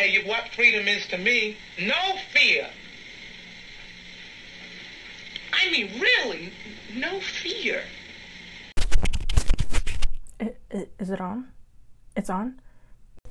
[0.00, 1.58] tell you what freedom is to me.
[1.78, 2.68] No fear.
[5.52, 6.52] I mean, really,
[6.94, 7.82] no fear.
[10.70, 11.48] Is it on?
[12.16, 12.62] It's on?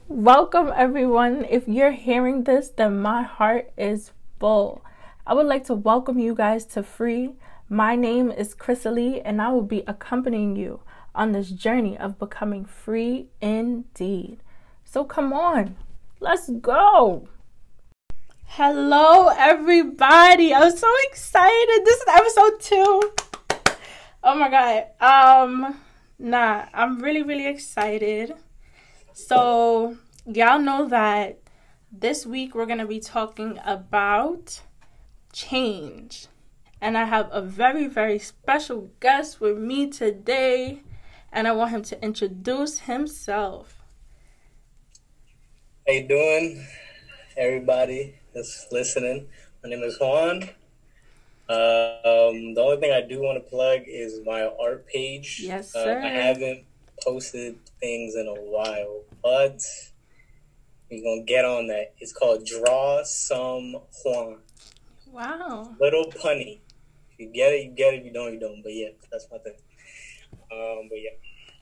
[0.08, 1.44] Welcome, everyone.
[1.50, 4.86] If you're hearing this, then my heart is full.
[5.26, 7.32] I would like to welcome you guys to Free.
[7.68, 10.82] My name is Chrysalie, and I will be accompanying you
[11.16, 14.44] on this journey of becoming free indeed.
[14.86, 15.76] So come on,
[16.20, 17.28] let's go.
[18.44, 20.54] Hello, everybody.
[20.54, 21.86] I'm so excited.
[21.86, 23.12] This is episode two.
[24.24, 24.88] Oh my god.
[25.00, 25.80] Um,
[26.18, 28.34] nah, I'm really, really excited.
[29.13, 31.40] So, y'all know that
[31.91, 34.62] this week we're gonna be talking about
[35.32, 36.27] change.
[36.82, 40.82] And I have a very, very special guest with me today,
[41.32, 43.79] and I want him to introduce himself.
[45.89, 46.67] How you doing,
[47.35, 49.27] everybody that's listening?
[49.63, 50.43] My name is Juan.
[51.49, 55.41] Um, the only thing I do want to plug is my art page.
[55.43, 55.99] Yes, Uh, sir.
[56.04, 56.65] I haven't
[57.04, 59.63] posted things in a while, but
[60.91, 61.93] we're gonna get on that.
[61.98, 64.41] It's called Draw Some Juan.
[65.12, 65.75] Wow.
[65.81, 66.59] Little punny.
[67.13, 68.01] If you get it, you get it.
[68.01, 68.62] If you don't, you don't.
[68.62, 69.56] But yeah, that's my thing.
[70.51, 71.18] Um, but yeah,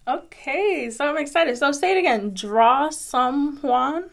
[0.08, 1.58] Okay, so I'm excited.
[1.58, 2.34] So say it again.
[2.34, 4.10] Draw someone.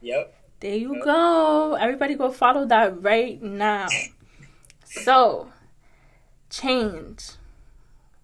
[0.00, 0.34] yep.
[0.60, 1.74] There you go.
[1.74, 3.88] Everybody go follow that right now.
[4.86, 5.48] So,
[6.50, 7.30] change.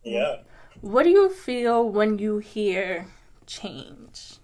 [0.04, 0.36] Yeah.
[0.82, 3.06] What do you feel when you hear
[3.44, 4.36] change?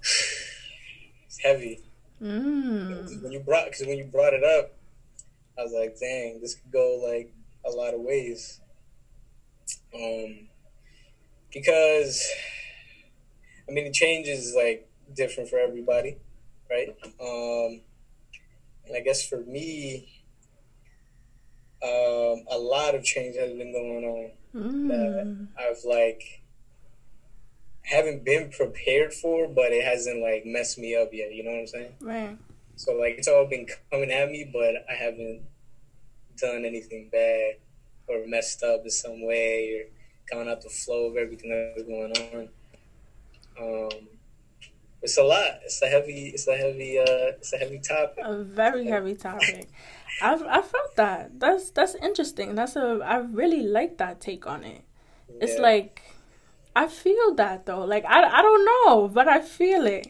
[0.00, 1.82] It's heavy.
[2.22, 3.22] Mm.
[3.22, 4.72] when you brought because when you brought it up,
[5.58, 7.34] I was like, dang, this could go like
[7.66, 8.60] a lot of ways.
[9.94, 10.48] Um,
[11.56, 12.22] because
[13.66, 16.18] I mean, the change is like different for everybody,
[16.70, 16.90] right?
[17.18, 17.80] Um,
[18.86, 20.06] and I guess for me,
[21.82, 24.30] um, a lot of change has been going on
[24.88, 25.48] that Mm.
[25.58, 26.42] I've like
[27.82, 31.32] haven't been prepared for, but it hasn't like messed me up yet.
[31.32, 31.92] You know what I'm saying?
[32.00, 32.38] Right.
[32.76, 35.42] So like it's all been coming at me, but I haven't
[36.36, 37.54] done anything bad
[38.08, 39.86] or messed up in some way
[40.30, 42.48] gone out the flow of everything that's going on.
[43.58, 44.08] Um,
[45.02, 45.60] it's a lot.
[45.64, 46.28] It's a heavy.
[46.34, 46.98] It's a heavy.
[46.98, 48.24] Uh, it's a heavy topic.
[48.24, 49.68] A very heavy topic.
[50.22, 51.38] I've I felt that.
[51.38, 52.54] That's that's interesting.
[52.54, 54.82] That's a I really like that take on it.
[55.40, 56.02] It's like
[56.74, 57.84] I feel that though.
[57.84, 60.08] Like I I don't know, but I feel it.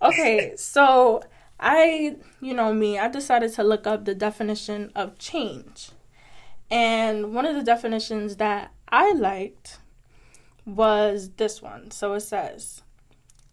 [0.00, 1.22] Okay, so
[1.60, 5.90] I, you know me, I decided to look up the definition of change.
[6.70, 9.78] And one of the definitions that I liked
[10.66, 11.90] was this one.
[11.90, 12.82] So it says,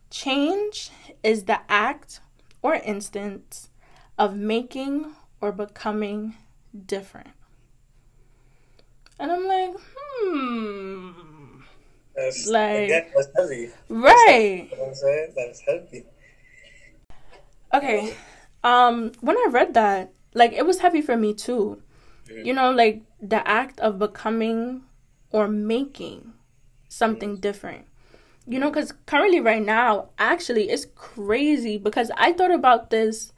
[0.09, 0.89] change
[1.23, 2.19] is the act
[2.61, 3.69] or instance
[4.17, 6.35] of making or becoming
[6.85, 7.29] different.
[9.19, 11.11] And I'm like, hmm.
[12.15, 13.69] That's, like- again, that's heavy.
[13.89, 14.67] Right.
[14.71, 15.33] What I'm saying?
[15.35, 16.05] That's heavy.
[17.73, 18.13] Okay.
[18.63, 21.81] Um when I read that, like it was heavy for me too.
[22.41, 24.83] You know, like the act of becoming
[25.31, 26.33] or making
[26.89, 27.87] something different.
[28.47, 33.33] You know, cuz currently right now, actually it's crazy because I thought about this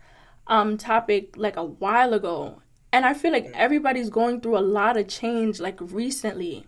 [0.48, 2.62] um topic like a while ago.
[2.94, 6.68] And I feel like everybody's going through a lot of change like recently.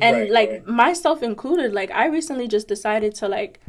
[0.00, 0.66] And Right, like right.
[0.66, 3.60] myself included, like I recently just decided to like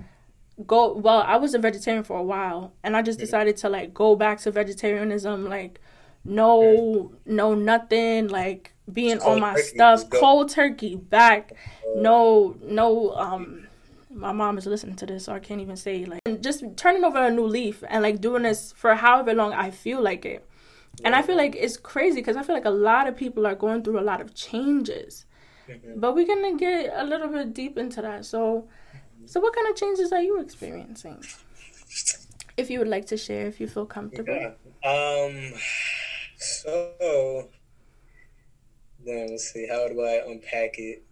[0.67, 3.93] go well i was a vegetarian for a while and i just decided to like
[3.93, 5.81] go back to vegetarianism like
[6.25, 10.09] no no nothing like being on my turkey, stuff.
[10.09, 11.53] cold turkey back.
[11.95, 13.67] No no um
[14.09, 17.03] my mom is listening to this so i can't even say like and just turning
[17.03, 20.47] over a new leaf and like doing this for however long i feel like it.
[21.03, 23.55] And i feel like it's crazy because i feel like a lot of people are
[23.55, 25.25] going through a lot of changes.
[25.67, 25.99] Mhm.
[25.99, 28.25] but we're gonna get a little bit deep into that.
[28.25, 28.67] So
[29.25, 31.23] so what kind of changes are you experiencing?
[32.57, 34.35] If you would like to share if you feel comfortable.
[34.35, 34.51] Yeah.
[34.91, 35.53] Um.
[36.43, 37.49] So
[39.05, 39.67] then let's see.
[39.67, 41.03] How do I unpack it?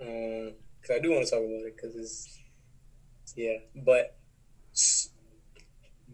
[0.00, 2.38] Um, because I do want to talk about it because it's
[3.36, 3.58] yeah.
[3.74, 4.16] But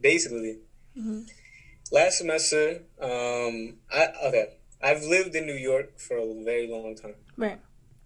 [0.00, 0.58] basically,
[0.96, 1.30] Mhm.
[1.90, 4.54] last semester, um, I okay.
[4.82, 7.14] I've lived in New York for a very long time.
[7.36, 7.60] right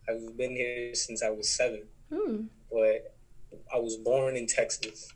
[0.08, 2.44] I've been here since I was seven, hmm.
[2.70, 3.16] but
[3.72, 5.12] I was born in Texas.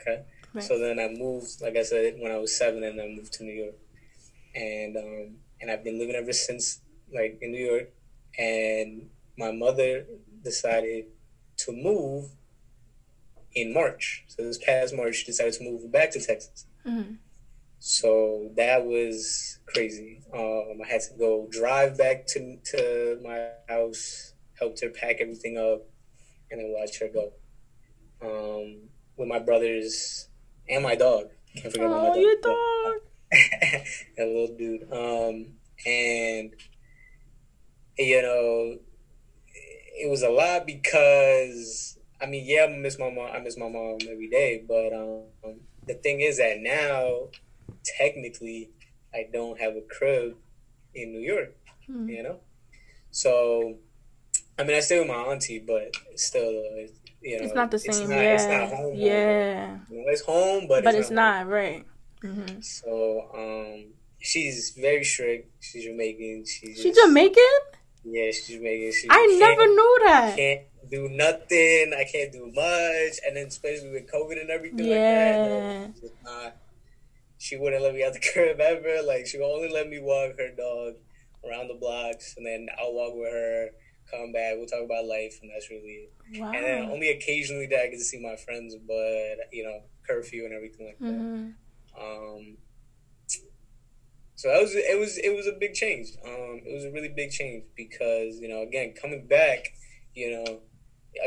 [0.00, 0.24] Okay.
[0.54, 0.62] Right.
[0.64, 3.44] So then I moved, like I said, when I was seven, and I moved to
[3.44, 3.74] New York,
[4.58, 6.80] and um, and I've been living ever since,
[7.12, 7.90] like in New York.
[8.38, 10.04] And my mother
[10.44, 11.06] decided
[11.58, 12.30] to move
[13.54, 14.24] in March.
[14.28, 16.66] So this past March, she decided to move back to Texas.
[16.86, 17.14] Mm-hmm.
[17.80, 20.20] So that was crazy.
[20.34, 25.56] Um, I had to go drive back to to my house, helped her pack everything
[25.58, 25.82] up,
[26.50, 27.32] and then watch her go.
[28.20, 30.28] Um, with my brothers
[30.68, 31.26] and my dog.
[31.56, 32.16] Can't forget Oh, my dog.
[32.18, 33.07] your dog.
[34.18, 34.82] a little dude.
[34.92, 35.54] Um,
[35.86, 36.54] and
[37.98, 38.78] you know,
[39.54, 43.30] it was a lot because I mean, yeah, I miss my mom.
[43.32, 47.28] I miss my mom every day, but um, the thing is that now,
[47.84, 48.70] technically,
[49.14, 50.36] I don't have a crib
[50.94, 51.54] in New York.
[51.86, 52.08] Hmm.
[52.08, 52.40] You know,
[53.10, 53.78] so
[54.58, 56.88] I mean, I stay with my auntie, but still, uh,
[57.22, 58.08] you know, It's not the same.
[58.08, 58.34] not- yeah.
[58.34, 58.76] it's not home.
[58.90, 58.94] home.
[58.96, 59.78] yeah.
[59.88, 61.84] You know, it's home, but But it's not, right.
[62.22, 62.34] Home.
[62.34, 65.50] hmm So, um, she's very strict.
[65.60, 66.44] She's Jamaican.
[66.46, 67.58] She's She Jamaican?
[68.04, 68.92] Yeah, she's Jamaican.
[68.92, 70.36] She I never knew that.
[70.36, 71.92] Can't do nothing.
[71.96, 73.14] I can't do much.
[73.26, 75.42] And then especially with COVID and everything like that.
[75.42, 76.56] no, not-
[77.40, 79.02] she wouldn't let me out the crib ever.
[79.02, 80.94] Like she would only let me walk her dog
[81.46, 83.68] around the blocks, and then I'll walk with her.
[84.10, 84.54] Come back.
[84.56, 86.40] We'll talk about life, and that's really it.
[86.40, 86.50] Wow.
[86.52, 90.46] And then only occasionally that I get to see my friends, but you know, curfew
[90.46, 91.54] and everything like that.
[92.00, 92.56] Um,
[94.38, 96.10] so that was it was it was a big change.
[96.24, 99.66] Um, it was a really big change because you know again coming back,
[100.14, 100.60] you know,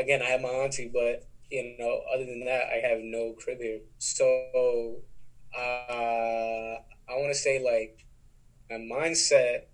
[0.00, 3.58] again I have my auntie, but you know other than that I have no crib
[3.60, 3.80] here.
[3.98, 5.02] So
[5.54, 8.06] uh, I want to say like
[8.70, 9.64] my mindset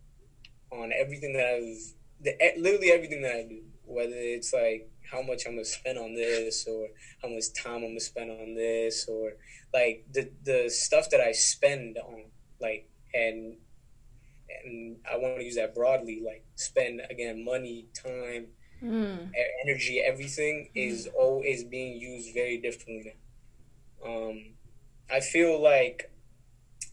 [0.72, 5.46] on everything that I've the, literally everything that I do, whether it's like how much
[5.46, 6.88] I'm gonna spend on this or
[7.22, 9.32] how much time I'm gonna spend on this or
[9.72, 12.24] like the the stuff that I spend on
[12.60, 13.56] like and
[14.64, 18.46] and I want to use that broadly like spend again money time
[18.80, 19.32] Mm.
[19.66, 23.16] energy everything is always being used very differently
[24.04, 24.54] now um
[25.10, 26.12] I feel like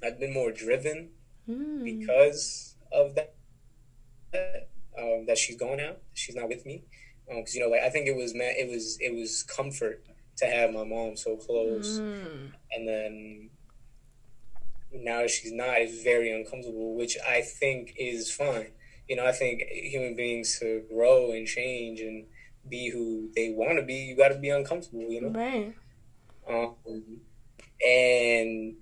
[0.04, 1.10] I've been more driven
[1.48, 1.84] Mm.
[1.86, 3.36] because of that
[4.98, 6.84] um, that she's gone out she's not with me
[7.28, 10.04] because you know like I think it was it was it was comfort
[10.38, 12.52] to have my mom so close Mm.
[12.74, 13.50] and then
[14.94, 18.68] now that she's not, it's very uncomfortable, which I think is fine.
[19.10, 22.26] You know, I think human beings to grow and change and
[22.70, 25.12] be who they want to be, you got to be uncomfortable.
[25.12, 25.74] You know, Right.
[26.48, 26.76] um,
[27.86, 28.76] and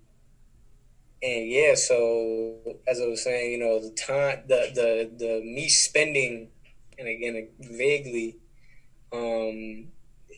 [1.24, 1.74] and yeah.
[1.76, 2.58] So
[2.88, 6.50] as I was saying, you know, the time, the the the me spending,
[6.98, 8.38] and again vaguely,
[9.12, 9.88] um,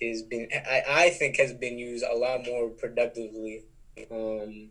[0.01, 3.63] is been I I think has been used a lot more productively.
[4.11, 4.69] Um,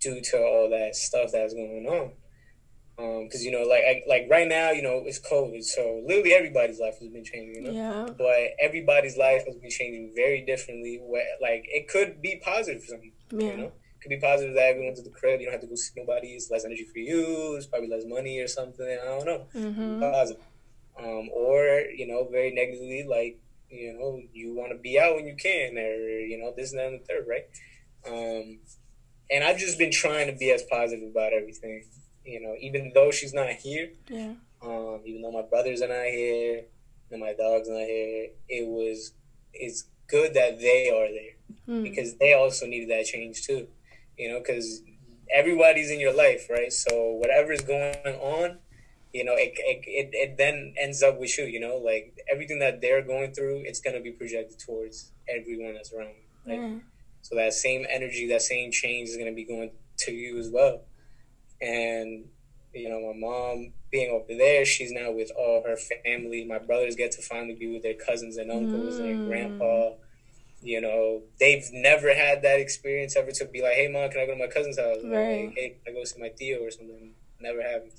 [0.00, 2.12] due to all that stuff that's going on.
[3.24, 6.78] Because you know, like I, like right now, you know, it's COVID, so literally everybody's
[6.80, 7.54] life has been changing.
[7.54, 8.06] You know, Yeah.
[8.16, 11.00] but everybody's life has been changing very differently.
[11.02, 13.00] Where like it could be positive for some.
[13.32, 13.46] Yeah.
[13.46, 15.40] You know, it could be positive that everyone's at the crib.
[15.40, 16.28] You don't have to go see nobody.
[16.28, 17.54] It's less energy for you.
[17.56, 18.86] It's probably less money or something.
[18.86, 19.46] I don't know.
[19.52, 20.42] hmm Positive.
[21.02, 23.38] Um, or you know, very negatively, like
[23.70, 26.80] you know, you want to be out when you can, or you know, this and
[26.80, 27.46] that and the third, right?
[28.06, 28.58] Um,
[29.30, 31.84] and I've just been trying to be as positive about everything.
[32.24, 34.34] You know, even though she's not here, Yeah.
[34.62, 36.64] um, even though my brothers are not here
[37.10, 39.12] and my dog's not here, it was
[39.54, 41.36] it's good that they are there
[41.68, 41.82] Mm.
[41.82, 43.68] because they also needed that change too.
[44.18, 44.82] You know, because
[45.32, 46.72] everybody's in your life, right?
[46.72, 48.58] So whatever's going on,
[49.12, 51.44] you know, it, it, it, it then ends up with you.
[51.44, 55.92] You know, like everything that they're going through, it's gonna be projected towards everyone that's
[55.92, 56.14] around.
[56.46, 56.60] Right?
[56.60, 56.78] Yeah.
[57.22, 60.48] So that same energy, that same change is going to be going to you as
[60.50, 60.80] well.
[61.60, 62.24] And,
[62.72, 66.44] you know, my mom being over there, she's now with all her family.
[66.44, 69.10] My brothers get to finally be with their cousins and uncles and Mm.
[69.10, 69.94] their grandpa.
[70.62, 74.26] You know, they've never had that experience ever to be like, hey, mom, can I
[74.26, 74.98] go to my cousin's house?
[75.04, 75.46] Right.
[75.46, 77.14] Like, hey, can I go see my Theo or something?
[77.40, 77.92] Never happened.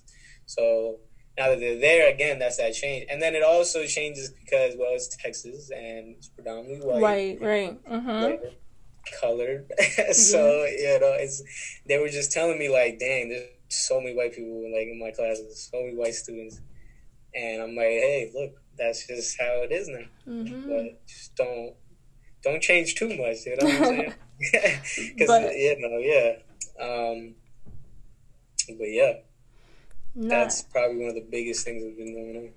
[0.52, 1.00] So
[1.38, 3.06] now that they're there, again, that's that change.
[3.10, 7.38] And then it also changes because, well, it's Texas and it's predominantly white Right.
[7.42, 7.78] Right.
[7.88, 8.42] hmm like,
[9.20, 9.66] colored.
[10.12, 11.42] so you know, it's
[11.88, 15.12] they were just telling me like, dang, there's so many white people like in my
[15.12, 16.60] classes, so many white students,
[17.34, 20.06] and I'm like, hey, look, that's just how it is now.
[20.26, 21.74] hmm But just don't
[22.44, 23.46] don't change too much.
[23.46, 24.14] You know what I'm saying?
[25.18, 26.32] Because you know, yeah.
[26.84, 27.36] Um,
[28.78, 29.14] but yeah,
[30.16, 32.50] That's probably one of the biggest things that's been going on.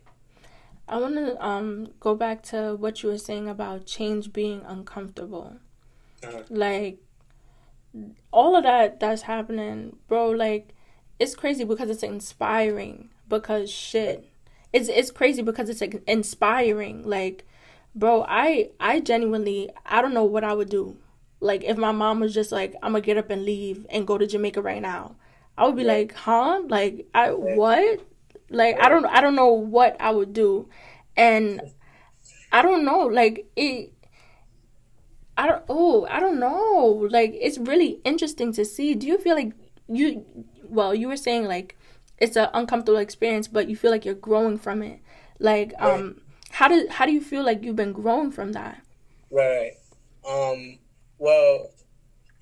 [0.86, 5.56] I want to um go back to what you were saying about change being uncomfortable.
[6.22, 6.42] Uh-huh.
[6.50, 6.98] Like
[8.32, 10.74] all of that that's happening, bro, like
[11.18, 14.28] it's crazy because it's inspiring because shit.
[14.72, 17.46] It's it's crazy because it's like, inspiring like
[17.94, 20.96] bro, I I genuinely I don't know what I would do.
[21.40, 24.18] Like if my mom was just like, I'm gonna get up and leave and go
[24.18, 25.16] to Jamaica right now,
[25.56, 26.62] I would be like, huh?
[26.68, 28.00] Like I what?
[28.50, 30.68] Like I don't I don't know what I would do,
[31.16, 31.60] and
[32.52, 33.92] I don't know like it.
[35.36, 35.64] I don't.
[35.68, 37.08] Oh, I don't know.
[37.10, 38.94] Like it's really interesting to see.
[38.94, 39.52] Do you feel like
[39.88, 40.24] you?
[40.64, 41.76] Well, you were saying like
[42.18, 45.00] it's an uncomfortable experience, but you feel like you're growing from it.
[45.38, 46.20] Like um,
[46.50, 48.82] how do how do you feel like you've been growing from that?
[49.30, 49.72] Right.
[50.28, 50.78] Um.
[51.18, 51.70] Well,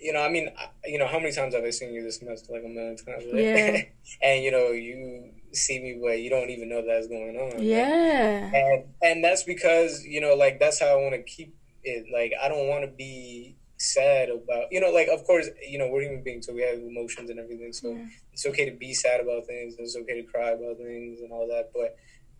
[0.02, 0.48] you know, I mean,
[0.84, 2.52] you know, how many times have I seen you this semester?
[2.52, 3.42] Like a million times, right?
[3.42, 3.82] Yeah.
[4.22, 7.62] and you know, you see me, but you don't even know that's going on.
[7.62, 8.50] Yeah.
[8.50, 8.54] Right?
[8.54, 11.54] And and that's because you know, like that's how I want to keep
[11.84, 12.06] it.
[12.12, 15.88] Like I don't want to be sad about, you know, like of course, you know,
[15.88, 17.72] we're human beings, so we have emotions and everything.
[17.72, 18.06] So Yeah.
[18.32, 19.74] it's okay to be sad about things.
[19.78, 21.70] It's okay to cry about things and all that.
[21.74, 21.96] But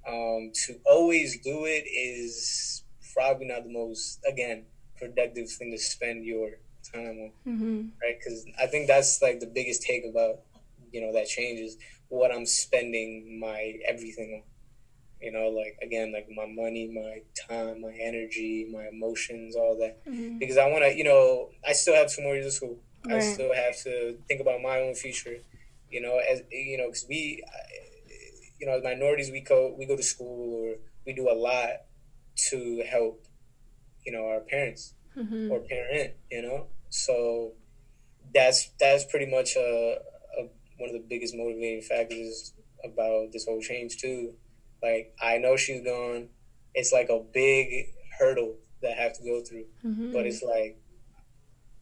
[0.09, 4.65] um, to always do it is probably not the most again
[4.97, 6.51] productive thing to spend your
[6.93, 7.81] time on Mm-hmm.
[8.03, 8.17] right?
[8.19, 10.41] Because I think that's like the biggest take about
[10.93, 11.77] you know that changes
[12.09, 14.43] what I'm spending my everything on.
[15.21, 20.05] You know, like again, like my money, my time, my energy, my emotions, all that.
[20.05, 20.39] Mm-hmm.
[20.39, 22.79] Because I want to, you know, I still have two more years of school.
[23.09, 25.37] I still have to think about my own future.
[25.91, 27.43] You know, as you know, because we,
[28.59, 30.75] you know, as minorities, we go we go to school or
[31.07, 31.71] we do a lot
[32.51, 33.25] to help,
[34.05, 35.51] you know, our parents Mm-hmm.
[35.53, 36.67] or parent, you know.
[36.93, 37.53] So
[38.35, 39.97] that's that's pretty much a,
[40.39, 40.43] a
[40.79, 42.53] one of the biggest motivating factors
[42.85, 44.35] about this whole change too.
[44.83, 46.29] Like I know she's gone.
[46.75, 47.87] It's like a big
[48.19, 50.13] hurdle that I have to go through, Mm-hmm.
[50.13, 50.79] but it's like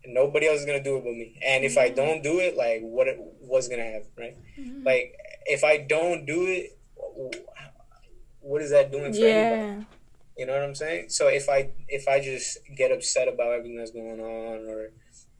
[0.07, 1.41] nobody else is gonna do it but me.
[1.45, 4.37] And if I don't do it, like what it, what's gonna happen, right?
[4.59, 4.85] Mm-hmm.
[4.85, 5.15] Like
[5.47, 6.79] if I don't do it,
[8.41, 9.87] what is that doing for anybody?
[10.41, 11.11] You know what I'm saying?
[11.11, 14.91] So if I if I just get upset about everything that's going on, or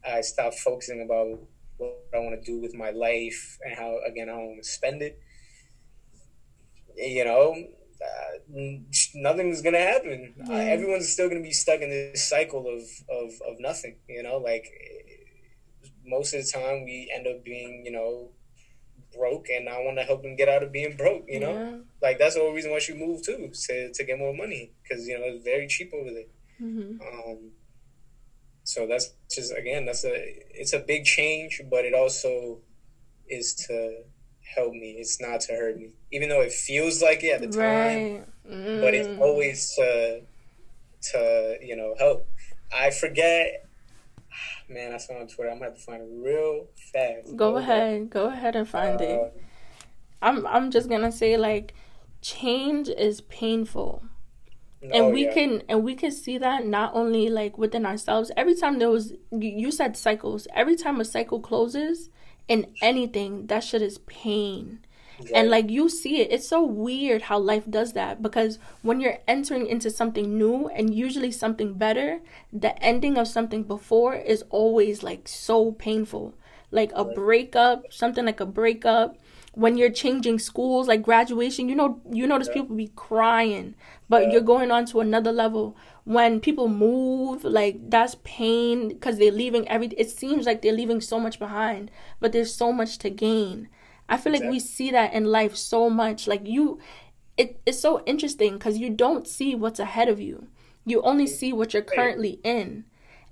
[0.07, 1.41] I stop focusing about
[1.79, 4.69] what I want to do with my life and how again how I want to
[4.69, 5.19] spend it,
[6.99, 7.55] you know,
[8.11, 8.61] uh,
[9.15, 10.35] nothing's gonna happen.
[10.47, 13.97] Uh, everyone's still gonna be stuck in this cycle of of of nothing.
[14.07, 14.67] You know, like
[16.05, 18.33] most of the time we end up being you know
[19.17, 21.25] broke, and I want to help them get out of being broke.
[21.29, 21.77] You know Yeah.
[22.03, 25.07] like that's the whole reason why she moved too to to get more money because
[25.09, 26.31] you know it's very cheap over there.
[26.61, 27.01] Mm-hmm.
[27.01, 27.51] Um,
[28.65, 30.13] so that's just again that's a
[30.61, 32.59] it's a big change, but it also
[33.29, 34.03] is to
[34.57, 34.97] help me.
[34.99, 38.17] It's not to hurt me, even though it feels like it at the time.
[38.17, 38.81] Right.
[38.81, 39.21] But it's Mm.
[39.21, 40.23] always to
[41.13, 42.27] to you know help.
[42.73, 43.67] I forget.
[44.71, 45.51] Man, I saw on Twitter.
[45.51, 47.37] I'm gonna have to find it real fast.
[47.37, 48.09] Go ahead.
[48.09, 49.19] Go ahead and find it.
[49.19, 49.29] Uh,
[50.23, 51.75] I'm I'm just gonna say like
[52.23, 54.05] change is painful.
[54.83, 55.35] and oh, we yeah.
[55.35, 59.13] can and we can see that not only like within ourselves every time there was
[59.33, 62.09] you you said cycles every time a cycle closes
[62.49, 64.79] in anything that shit is pain
[65.35, 66.33] and like you see it.
[66.33, 70.95] It's so weird how life does that because when you're entering into something new and
[70.95, 72.21] usually something better
[72.53, 76.35] the ending of something before is always like so painful.
[76.71, 79.17] Like a breakup something like a breakup.
[79.53, 83.75] When you're changing schools like graduation you know you notice people be crying
[84.09, 84.33] but Yeah.
[84.33, 85.77] you're going on to another level.
[86.05, 91.01] When people move like that's pain because they're leaving every it seems like they're leaving
[91.01, 93.69] so much behind but there's so much to gain
[94.11, 96.27] i feel like we see that in life so much.
[96.29, 96.79] Like you
[97.37, 100.49] it, it's so interesting because you don't see what's ahead of you.
[100.85, 102.85] You only see what you're currently in.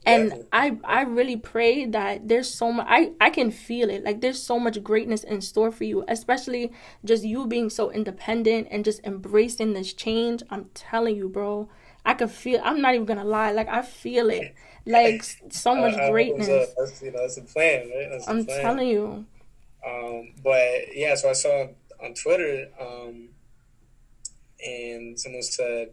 [0.06, 0.49] And Definitely.
[0.87, 4.04] i i really pray that there's so much i i can feel it.
[4.04, 6.73] Like there's so much greatness in store for you especially
[7.04, 10.42] just you being so independent and just embracing this change.
[10.50, 11.68] I'm telling you bro
[12.06, 14.54] i could feel i'm not even gonna lie like i feel it.
[14.87, 16.75] Like so much greatness.
[16.78, 18.08] That's, you know, that's a plan, right?
[18.11, 18.62] That's i'm plan.
[18.62, 19.26] telling you
[19.88, 21.68] Um, but yeah, so I saw
[22.02, 23.28] on Twitter, um,
[24.64, 25.88] and someone said,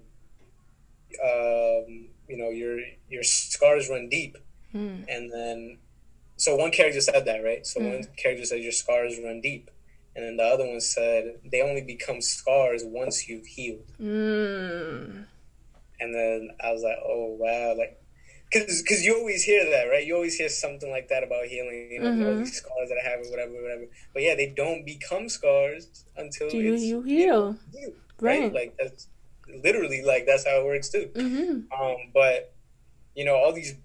[1.24, 4.38] um, you know, your your scars run deep,
[4.72, 5.04] Hmm.
[5.08, 5.78] and then
[6.38, 7.66] so one character said that, right?
[7.66, 7.88] So Hmm.
[7.88, 9.70] one character said your scars run deep,
[10.16, 13.92] and then the other one said they only become scars once you've healed.
[14.02, 15.26] mm.
[15.98, 18.02] And then I was like, oh wow, like,
[18.56, 20.06] cause, cause you always hear that, right?
[20.06, 22.38] You always hear something like that about healing, you know, all Mhm.
[22.38, 23.86] these scars that I have, or whatever, whatever.
[24.14, 28.46] But yeah, they don't become scars until you it's you heal healed, right?
[28.46, 29.10] right Like that's
[29.64, 31.12] literally like that's how it works too.
[31.16, 32.54] mm-hmm Um, but
[33.16, 33.76] you know, all these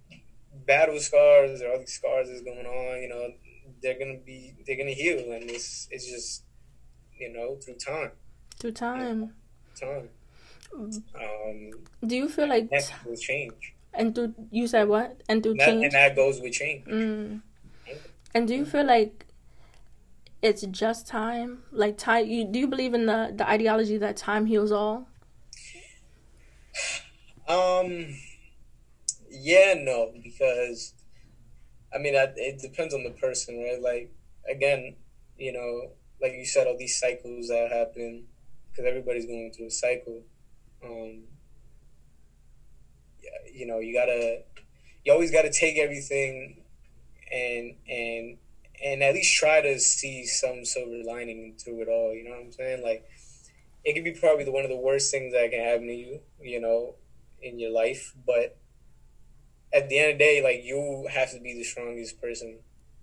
[0.67, 3.29] battle scars or all these scars that's going on, you know,
[3.83, 6.45] they're gonna be they're gonna heal, and it's it's just
[7.19, 8.13] you know through time,
[8.59, 9.35] through time
[9.81, 10.11] time.
[11.15, 11.71] Um,
[12.07, 13.75] Do you feel like that will change.
[13.95, 15.85] And through you said what and through And that, change?
[15.85, 16.85] and that goes with change.
[16.87, 17.43] Mm.
[18.35, 19.27] And do you feel like
[20.43, 21.63] it's just time?
[21.73, 22.27] Like time?
[22.27, 25.09] You do you believe in the the ideology that time heals all?
[27.49, 28.15] Um,
[29.29, 30.95] yeah, no, because
[31.95, 33.81] I mean, I, it depends on the person, right?
[33.83, 34.13] Like,
[34.49, 34.95] again,
[35.37, 35.91] you know,
[36.23, 38.27] like you said, all these cycles that happen
[38.71, 40.23] because everybody's going through a cycle.
[40.85, 41.25] Um,
[43.53, 44.43] you know, you gotta,
[45.05, 46.63] you always gotta take everything
[47.33, 48.39] and and
[48.83, 52.15] and at least try to see some silver lining through it all.
[52.15, 52.83] You know what I'm saying?
[52.83, 53.05] Like,
[53.85, 56.21] it could be probably the, one of the worst things that can happen to you.
[56.41, 56.95] You know,
[57.43, 58.57] in your life, but
[59.73, 62.59] at the end of the day, like you have to be the strongest person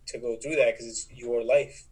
[0.07, 1.85] to go through that because it's your life,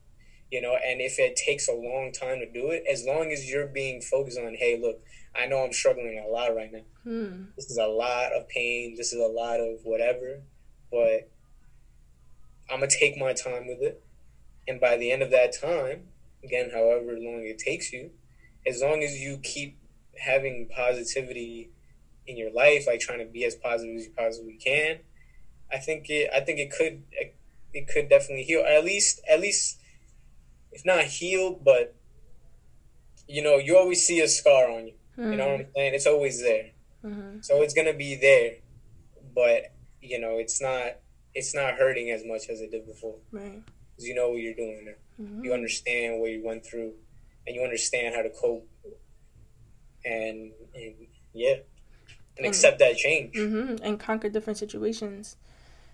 [0.51, 0.75] you know.
[0.75, 4.01] And if it takes a long time to do it, as long as you're being
[4.01, 5.01] focused on, hey, look,
[5.38, 6.82] I know I'm struggling a lot right now.
[7.04, 7.44] Hmm.
[7.56, 8.96] This is a lot of pain.
[8.96, 10.42] This is a lot of whatever,
[10.92, 11.30] but
[12.70, 14.04] I'm gonna take my time with it.
[14.68, 16.08] And by the end of that time,
[16.44, 18.12] again, however long it takes you,
[18.65, 19.77] as long as you keep
[20.18, 21.70] having positivity
[22.25, 25.00] in your life, like trying to be as positive as you possibly can,
[25.72, 26.30] I think it.
[26.34, 27.04] I think it could.
[27.74, 28.63] It could definitely heal.
[28.65, 29.80] At least, at least,
[30.72, 31.94] if not healed, but
[33.27, 34.94] you know, you always see a scar on you.
[35.17, 35.93] You know what I'm saying?
[35.93, 36.72] It's always there.
[37.03, 37.41] Mm-hmm.
[37.41, 38.55] So it's gonna be there,
[39.34, 40.98] but you know, it's not.
[41.34, 43.62] It's not hurting as much as it did before Right.
[43.91, 44.93] because you know what you're doing.
[45.22, 45.43] Mhm.
[45.43, 46.93] You understand what you went through,
[47.45, 48.67] and you understand how to cope.
[50.05, 50.93] And, and
[51.34, 51.55] yeah,
[52.38, 52.50] and Mm.
[52.50, 53.36] accept that change.
[53.36, 53.84] Mm-hmm.
[53.84, 55.36] And conquer different situations.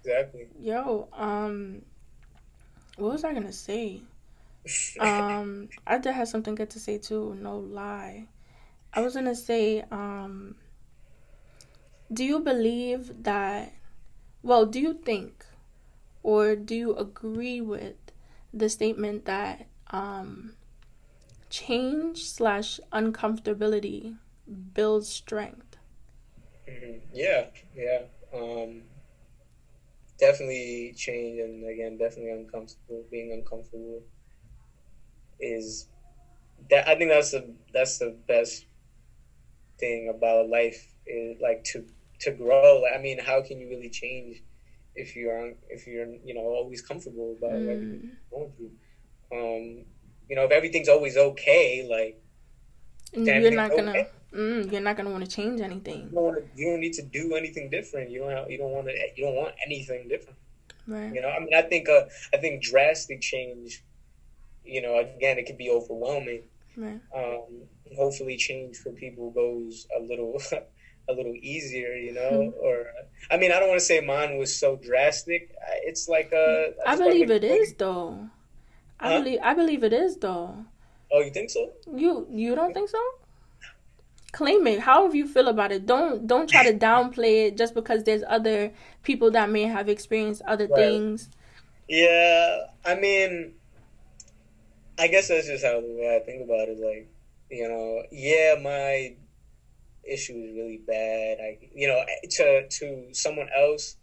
[0.04, 0.48] Exactly.
[0.60, 1.84] Yo, um,
[2.98, 4.02] what was I gonna say?
[5.00, 7.36] Um, I did have something good to say too.
[7.36, 8.28] No lie.
[8.94, 10.56] I was gonna say, um,
[12.12, 13.74] do you believe that?
[14.44, 15.46] Well, do you think,
[16.24, 17.98] or do you agree with
[18.54, 20.56] the statement that um,
[21.50, 24.18] change slash uncomfortability
[24.74, 25.78] builds strength?
[26.68, 28.06] hmm Yeah, yeah.
[28.34, 28.84] Um,
[30.18, 33.06] definitely change, and again, definitely uncomfortable.
[33.12, 34.04] Being uncomfortable
[35.40, 35.90] is
[36.70, 38.68] that I think that's the that's the best
[39.82, 41.86] thing about life is like to
[42.22, 42.84] to grow.
[42.86, 44.44] I mean, how can you really change
[44.96, 47.82] if you're if you're you know always comfortable about Mm.
[47.82, 48.00] you're
[48.32, 48.72] going through?
[49.34, 49.86] Um,
[50.30, 52.22] you know, if everything's always okay, like
[53.14, 54.08] you're not gonna, okay.
[54.34, 57.04] mm, you're not gonna want to change anything, you don't wanna, you don't need to
[57.04, 58.12] do anything different.
[58.12, 60.40] You don't have, you don't want to you don't want anything different.
[60.88, 61.14] right?
[61.14, 63.84] You know, I mean, I think uh, I think drastic change.
[64.64, 66.34] You know, again, it can be overwhelming.
[66.78, 67.00] Right.
[67.16, 67.68] Um,
[67.98, 70.40] hopefully, change for people goes a little
[71.10, 71.94] a little easier.
[71.94, 72.86] You know, or
[73.30, 75.50] I mean, I don't want to say mine was so drastic.
[75.84, 78.30] It's like uh, I believe like it though.
[79.00, 79.20] I Huh?
[79.20, 80.66] believe I believe it is though.
[81.12, 81.72] Oh, you think so?
[81.96, 83.00] You you don't think so?
[84.34, 84.80] Claim it.
[84.82, 85.86] However you feel about it.
[85.86, 88.72] Don't don't try to downplay it just because there's other
[89.04, 90.76] people that may have experienced other Right.
[90.76, 91.30] things.
[91.88, 93.56] Yeah, I mean,
[94.98, 96.78] I guess that's just how the way I think about it.
[96.80, 97.10] Like,
[97.52, 99.16] you know, yeah, my
[100.04, 101.38] issue is really bad.
[101.40, 102.04] I, you know,
[102.38, 103.98] to to someone else,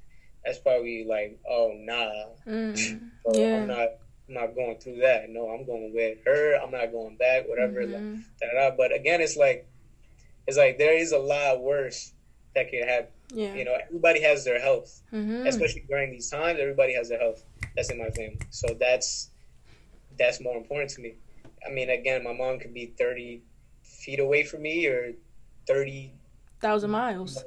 [0.45, 3.01] that's probably like, oh nah, Mm.
[3.27, 3.57] so Yeah.
[3.57, 3.89] I'm not,
[4.29, 5.29] I'm not going through that.
[5.31, 6.55] No, I'm going with her.
[6.57, 7.49] I'm not going back.
[7.49, 7.85] Whatever.
[7.87, 8.23] Like, Mhm.
[8.41, 8.77] da, da.
[8.77, 9.67] But again, it's like,
[10.47, 12.13] it's like there is a lot worse
[12.55, 13.13] that can happen.
[13.35, 13.55] Yeah.
[13.55, 17.45] You know, everybody has their health hmm especially during these times everybody has their health
[17.77, 19.31] that's in my family so that's
[20.19, 21.15] that's more important to me
[21.67, 23.41] i mean again my mom could be 30
[23.83, 25.13] feet away from me or
[25.67, 26.13] 30
[26.61, 27.45] Thousand miles.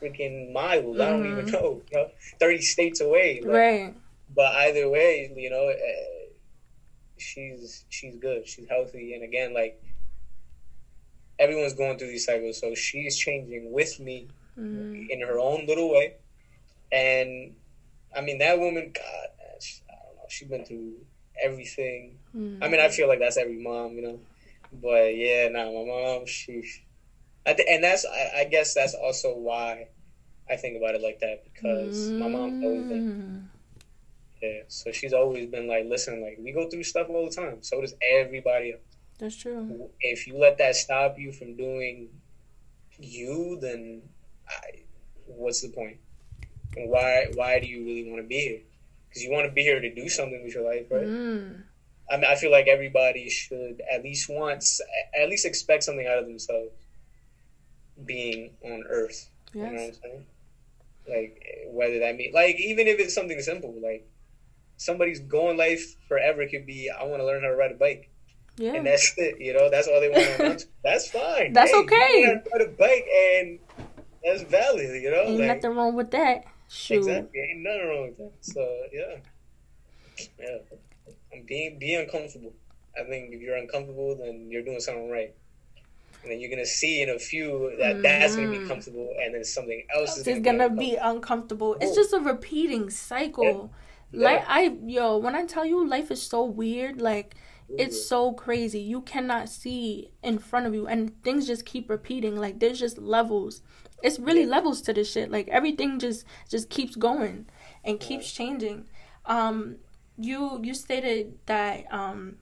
[0.00, 1.52] freaking miles i don't even Mhm.
[1.52, 2.06] know, you know
[2.40, 3.94] 30 states away like, Right.
[4.28, 6.24] but either way you know uh,
[7.18, 9.74] she's she's good she's healthy and again like
[11.38, 15.06] everyone's going through these cycles so she's changing with me Mm.
[15.10, 16.12] in her own little way.
[16.92, 17.54] And
[18.14, 19.28] I mean, that woman, God,
[19.60, 21.06] she, I don't know, she's been through
[21.42, 22.18] everything.
[22.36, 22.58] Mm.
[22.62, 24.20] I mean, I feel like that's every mom, you know.
[24.72, 26.62] But yeah, nah, my mom, she,
[27.44, 29.88] I th- and that's, I, I guess that's also why
[30.48, 33.48] I think about it like that because my mom's always been, Mm.
[34.42, 34.62] yeah.
[34.68, 37.58] So she's always been like, listen, like we go through stuff all the time.
[37.62, 38.80] So does everybody else.
[39.18, 39.90] That's true.
[40.00, 42.08] If you let that stop you from doing
[42.98, 44.02] you, then
[44.48, 44.80] I,
[45.26, 45.98] what's the point?
[46.76, 48.60] And why why do you really want to be here?
[49.12, 51.06] Because you want to be here to do something with your life, right?
[51.06, 51.64] Mm.
[52.10, 54.80] I mean, I feel like everybody should at least once,
[55.20, 56.72] at least expect something out of themselves.
[58.06, 59.28] being on Earth.
[59.52, 59.54] Yes.
[59.54, 60.26] You know what I'm saying?
[61.08, 64.08] Like whether that mean like even if it's something simple, like
[64.76, 67.74] somebody's goal in life forever could be I want to learn how to ride a
[67.74, 68.08] bike.
[68.56, 68.74] Yeah.
[68.74, 70.58] And that's it, you know, that's all they want to learn.
[70.84, 71.54] That's fine.
[71.54, 72.20] That's Hey, okay.
[72.20, 73.58] You ride a bike and
[74.22, 75.22] that's valid, you know?
[75.22, 76.44] Ain't like, nothing wrong with that.
[76.72, 76.98] Shoot.
[76.98, 77.40] Exactly.
[77.40, 78.32] Ain't nothing wrong with that.
[78.40, 79.16] So yeah.
[80.38, 80.58] Yeah.
[81.46, 82.52] Being be uncomfortable.
[82.98, 85.34] I think if you're uncomfortable then you're doing something right.
[86.22, 88.68] And then you're gonna see in a few that that's gonna be Mhm.
[88.68, 91.74] comfortable and then something else is gonna, gonna be be uncomfortable.
[91.80, 91.94] It's Oh.
[91.94, 93.72] just a repeating cycle.
[94.12, 94.24] Yeah.
[94.24, 97.34] Like I yo, when I tell you life is so weird, like
[97.78, 98.80] it's so crazy.
[98.80, 102.36] You cannot see in front of you and things just keep repeating.
[102.36, 103.62] Like there's just levels.
[104.02, 105.30] It's really levels to this shit.
[105.30, 107.46] Like everything just just keeps going
[107.84, 108.86] and keeps changing.
[109.26, 109.76] Um
[110.18, 112.36] you you stated that um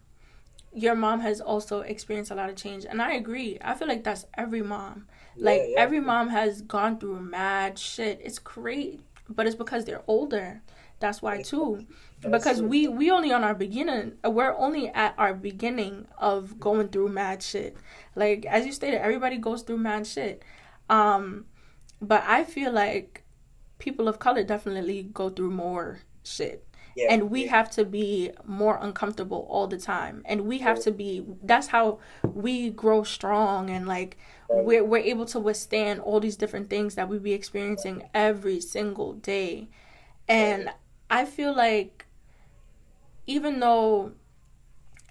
[0.73, 3.59] your mom has also experienced a lot of change and I agree.
[3.61, 5.07] I feel like that's every mom.
[5.37, 5.81] Like Yeah, yeah.
[5.81, 8.21] every mom has gone through mad shit.
[8.23, 10.63] It's great, but it's because they're older.
[11.01, 11.87] That's why too.
[12.29, 14.19] Because we we only on our beginning.
[14.23, 17.77] We're only at our beginning of going through mad shit.
[18.15, 20.43] Like as you stated, everybody goes through mad shit.
[20.91, 21.47] Um,
[22.01, 23.25] but I feel like
[23.79, 26.67] people of color definitely go through more shit.
[26.97, 27.51] Yeah, and we yeah.
[27.51, 30.23] have to be more uncomfortable all the time.
[30.25, 34.17] And we have to be that's how we grow strong and like
[34.49, 39.15] we're, we're able to withstand all these different things that we be experiencing every single
[39.15, 39.69] day.
[40.29, 40.71] And
[41.11, 42.07] i feel like
[43.27, 44.13] even though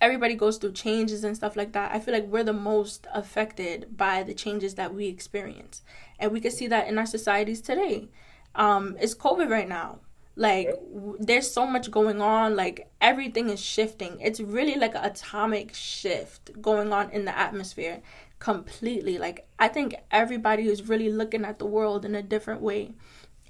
[0.01, 3.97] everybody goes through changes and stuff like that i feel like we're the most affected
[3.97, 5.81] by the changes that we experience.
[6.19, 8.09] And we can see that in our societies today.
[8.55, 9.99] Um it's covid right now.
[10.35, 12.55] Like w- there's so much going on.
[12.55, 14.19] Like everything is shifting.
[14.21, 18.01] It's really like an atomic shift going on in the atmosphere
[18.39, 19.17] completely.
[19.17, 22.93] Like i think everybody is really looking at the world in a different way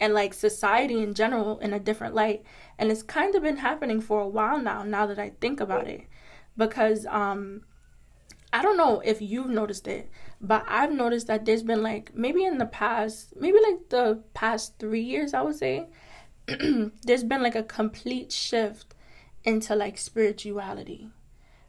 [0.02, 2.44] and like society in general in a different light.
[2.78, 5.88] And it's kind of been happening for a while now now that i think about
[5.88, 6.02] it
[6.60, 7.64] because um
[8.54, 12.44] i don't know if you've noticed it but i've noticed that there's been like maybe
[12.46, 15.88] in the past maybe like the past three years i would say
[17.04, 18.96] there's been like a complete shift
[19.44, 21.10] into like spirituality.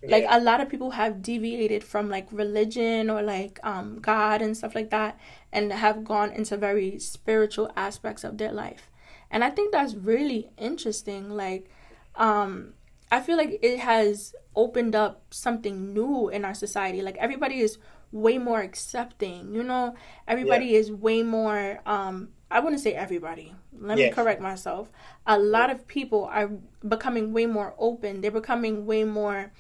[0.03, 4.57] Like a lot of people have deviated from like religion or like um god and
[4.57, 5.21] stuff like that
[5.53, 8.91] and have gone into very spiritual aspects of their life.
[9.31, 11.69] And i think that's really interesting like
[12.15, 12.73] um
[13.11, 17.03] i feel like it has opened up something new in our society.
[17.03, 17.79] Like everybody is
[18.13, 19.95] way more accepting you know?
[20.27, 23.55] Everybody is way more um i wouldn't say everybody.
[23.79, 24.91] Let me correct myself.
[25.27, 26.51] A lot of people are
[26.87, 28.21] becoming way more open.
[28.21, 29.53] They're becoming way more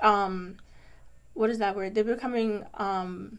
[0.00, 0.56] um
[1.32, 1.94] what is that word?
[1.94, 3.38] They're becoming um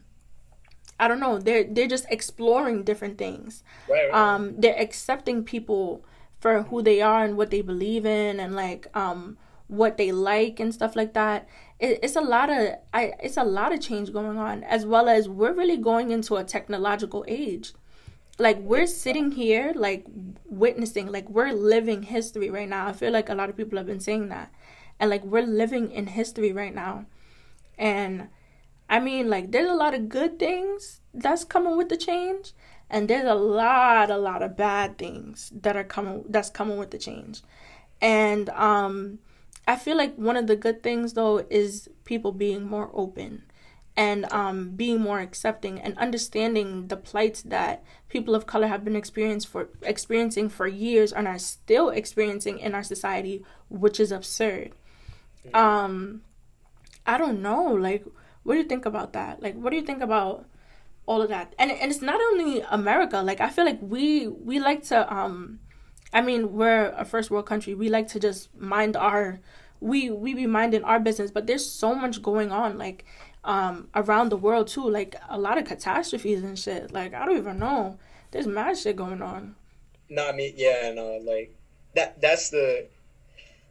[0.98, 1.38] i don't know.
[1.38, 3.62] They're they're just exploring different things.
[3.88, 4.32] Right, right.
[4.32, 6.04] um they're accepting people
[6.40, 10.60] for who they are and what they believe in and like um what they like
[10.60, 11.48] and stuff like that
[11.78, 15.08] it, it's a lot of i it's a lot of change going on as well
[15.08, 17.72] as we're really going into a technological age.
[18.38, 20.04] Like we're sitting here like
[20.44, 22.86] witnessing like we're living history right now.
[22.86, 24.52] I feel like a lot of people have been saying that.
[24.98, 27.06] And like we're living in history right now.
[27.78, 28.28] And
[28.88, 32.52] i mean like there's a lot of good things that's coming with the change
[32.88, 36.90] and there's a lot a lot of bad things that are coming that's coming with
[36.90, 37.42] the change.
[38.00, 39.18] And um
[39.66, 43.42] i feel like one of the good things though is people being more open
[43.96, 48.94] and um, being more accepting and understanding the plights that people of color have been
[48.94, 54.72] experienced for experiencing for years and are still experiencing in our society, which is absurd.
[55.54, 56.22] Um,
[57.06, 57.72] I don't know.
[57.72, 58.04] Like,
[58.42, 59.42] what do you think about that?
[59.42, 60.44] Like, what do you think about
[61.06, 61.54] all of that?
[61.58, 63.22] And and it's not only America.
[63.22, 65.60] Like, I feel like we we like to um,
[66.16, 67.74] I mean, we're a first world country.
[67.74, 69.40] We like to just mind our
[69.80, 72.78] we we be minding our business, but there's so much going on.
[72.78, 73.04] Like
[73.44, 77.36] um around the world too like a lot of catastrophes and shit like i don't
[77.36, 77.96] even know
[78.32, 79.54] there's mad shit going on
[80.08, 81.54] No, I mean, yeah, no, like
[81.94, 82.20] that.
[82.20, 82.88] That's the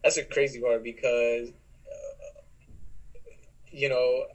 [0.04, 2.42] that's the crazy part because uh,
[3.72, 4.26] you know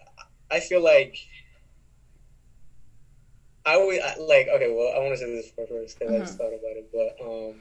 [0.51, 1.17] I feel like
[3.65, 4.71] I always I- like okay.
[4.73, 7.55] Well, I want to say this first because I just thought about it, but um,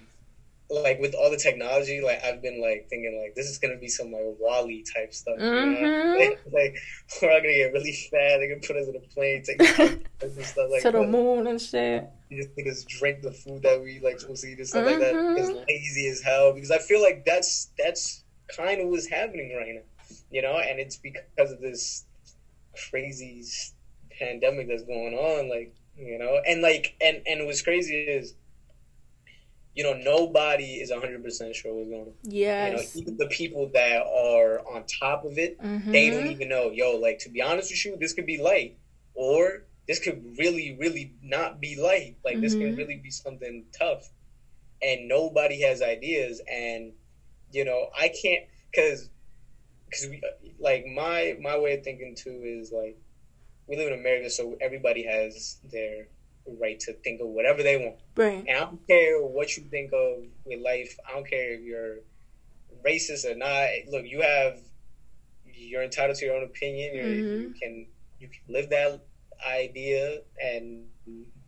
[0.69, 3.87] like with all the technology, like I've been like thinking like this is gonna be
[3.87, 5.35] some like WALL-E type stuff.
[5.39, 5.65] You know?
[5.65, 6.37] Mhm.
[6.53, 6.77] like
[7.21, 8.37] we're all gonna get really fat.
[8.37, 9.79] They're gonna put us in a plane, take us
[10.21, 13.81] and stuff like to the moon and shit you just niggas drink the food that
[13.81, 15.13] we like supposed to eat and stuff like that.
[15.13, 15.37] Mhm.
[15.39, 18.23] It's lazy as hell because I feel like that's that's
[18.55, 22.05] kind of what's happening right now, you know, and it's because of this
[22.89, 23.43] crazy
[24.19, 25.49] pandemic that's going on.
[25.49, 28.35] Like You know, and like, and and what's crazy is,
[29.75, 32.13] you know, nobody is hundred percent sure what's going on.
[32.23, 32.65] Yes.
[32.65, 35.91] You know, even the people that are on top of it, Mhm.
[35.91, 36.71] they don't even know.
[36.71, 38.77] Yo, like to be honest with you, this could be light,
[39.13, 42.17] or this could really, really not be light.
[42.23, 42.59] Like this Mhm.
[42.59, 44.11] could really be something tough,
[44.81, 46.41] and nobody has ideas.
[46.49, 46.93] And
[47.51, 49.09] you know, I can't because
[49.85, 50.21] because we
[50.59, 52.97] like my my way of thinking too is like
[53.67, 56.07] we live in America, so everybody has their
[56.59, 57.97] right to think of whatever they want.
[58.15, 58.45] Right.
[58.47, 60.95] And I don't care what you think of with life.
[61.07, 61.97] I don't care if you're
[62.85, 63.67] racist or not.
[63.89, 64.59] Look, you have
[65.45, 66.95] you're entitled to your own opinion.
[66.95, 67.87] You're, You can
[68.19, 69.01] you can live that
[69.45, 70.85] idea and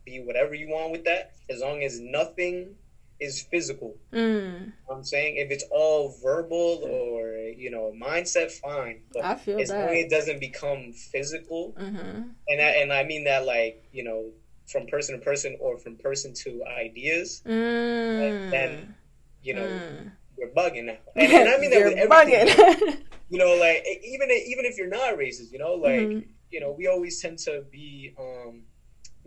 [0.04, 2.74] be whatever you want with that, as long as nothing
[3.20, 3.96] is physical.
[4.12, 4.18] Mm.
[4.18, 9.02] You know what I'm saying if it's all verbal or you know mindset, fine.
[9.12, 9.94] But I feel as long as that.
[9.96, 12.22] it doesn't become physical, Mm-hmm.
[12.48, 14.30] and I, and I mean that like you know
[14.66, 18.50] from person to person or from person to ideas, Mm.
[18.50, 18.94] then
[19.42, 20.12] you know Mm.
[20.38, 20.98] you're bugging now.
[21.16, 22.46] And, and I mean that You're with everything.
[22.48, 22.98] bugging.
[23.30, 26.24] You know, like even even if you're not racist, you know, like Mhm.
[26.50, 28.64] you know, we always tend to be um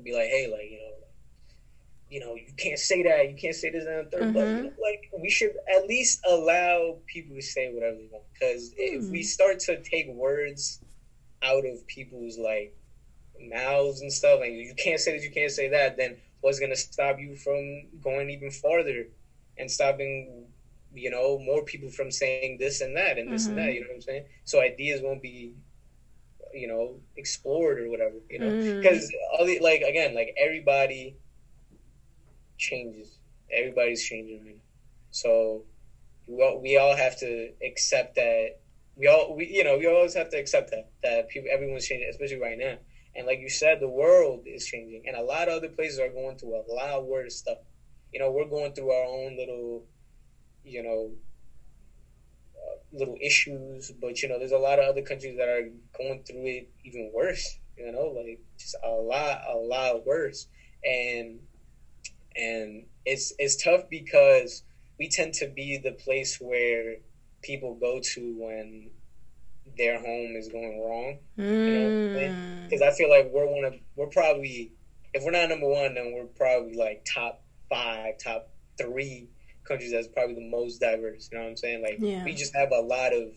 [0.04, 0.92] be like, hey, like you know.
[2.08, 3.30] You know, you can't say that.
[3.30, 4.58] You can't say this and the 3rd But Mhm.
[4.58, 8.26] you know, like, we should at least allow people to say whatever they want.
[8.32, 9.26] Because if we Mm.
[9.26, 10.80] start to take words
[11.42, 12.76] out of people's like
[13.40, 16.76] mouths and stuff, and you can't say this, you can't say that, then what's gonna
[16.76, 19.08] stop you from going even farther
[19.58, 20.50] and stopping,
[20.94, 23.62] you know, more people from saying this and that and this and that.
[23.62, 23.74] Mhm.
[23.74, 24.14] You know what I'm saying?
[24.34, 25.54] So ideas won't be,
[26.54, 28.16] you know, explored or whatever.
[28.30, 29.10] You know, because Mm.
[29.10, 31.16] because like again, like everybody
[32.58, 33.18] changes.
[33.52, 34.60] Everybody's changing right.
[35.12, 35.66] So
[36.28, 38.52] we all, we all have to accept that.
[38.96, 42.10] We all we you know we always have to accept that that people everyone's changing,
[42.10, 42.78] especially right now.
[43.16, 46.10] And like you said, the world is changing, and a lot of other places are
[46.10, 47.60] going through a lot worse stuff.
[48.12, 49.86] You know, we're going through our own little,
[50.64, 51.12] you know,
[52.56, 56.24] uh, little issues, but you know, there's a lot of other countries that are going
[56.24, 57.58] through it even worse.
[57.78, 60.48] You know, like just a lot, a lot worse,
[60.84, 61.40] and
[62.36, 64.64] and it's it's tough because
[65.00, 66.96] we tend to be the place where
[67.42, 68.90] people go to when
[69.78, 72.36] their home is going wrong Mm.
[72.70, 74.72] because I feel like we're one of we're probably
[75.14, 78.46] if we're not number one, then we're probably like top five, top
[78.78, 79.30] three
[79.68, 81.30] countries that's probably the most diverse.
[81.32, 81.82] You know what I'm saying?
[81.82, 82.24] Like Yeah.
[82.24, 83.30] we just have a lot of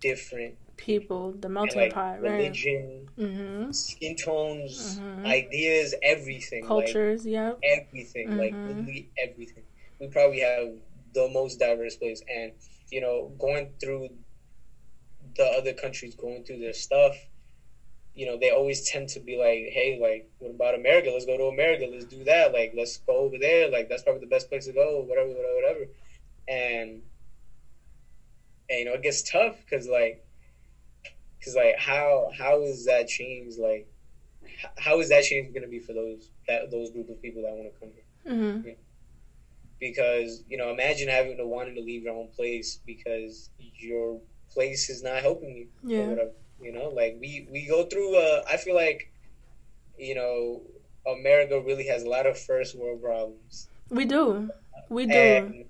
[0.00, 2.38] different People, the melting like pot, right?
[2.38, 3.70] religion, Mm-hmm.
[3.72, 5.26] skin tones, Mhm.
[5.26, 7.54] ideas, everything, Cultures, yeah.
[7.62, 8.64] everything, like Mhm.
[8.66, 9.64] literally everything.
[10.00, 10.68] We probably have
[11.12, 12.52] the most diverse place, and
[12.90, 14.08] you know, going through
[15.36, 17.16] the other countries, going through their stuff
[18.14, 21.10] you know, they always tend to be like, hey, like, what about America?
[21.10, 21.88] Let's go to America.
[21.90, 22.52] Let's do that.
[22.52, 23.68] Like, let's go over there.
[23.68, 25.00] Like, that's probably the best place to go.
[25.00, 25.86] Whatever, whatever, whatever.
[26.46, 27.02] And,
[28.70, 30.24] and you know, it gets tough because like,
[31.38, 33.56] because like, how how is that change?
[33.58, 33.88] Like,
[34.78, 37.52] how is that change going to be for those that those group of people that
[37.52, 38.32] want to come here?
[38.32, 38.70] Mm-hmm.
[39.80, 44.20] Because you know, imagine having to wanting to leave your own place because your
[44.54, 46.06] place is not helping you Yeah.
[46.08, 46.30] whatever.
[46.60, 48.16] You know, like we we go through.
[48.16, 49.10] Uh, I feel like,
[49.98, 50.62] you know,
[51.06, 54.50] America really has a lot of first world problems, We do.
[54.88, 55.12] We do.
[55.12, 55.64] and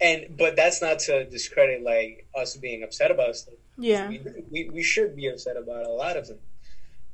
[0.00, 3.54] and but that's not to discredit like us being upset about stuff.
[3.78, 4.08] yeah.
[4.08, 4.20] We,
[4.50, 6.38] we we should be upset about a lot of them.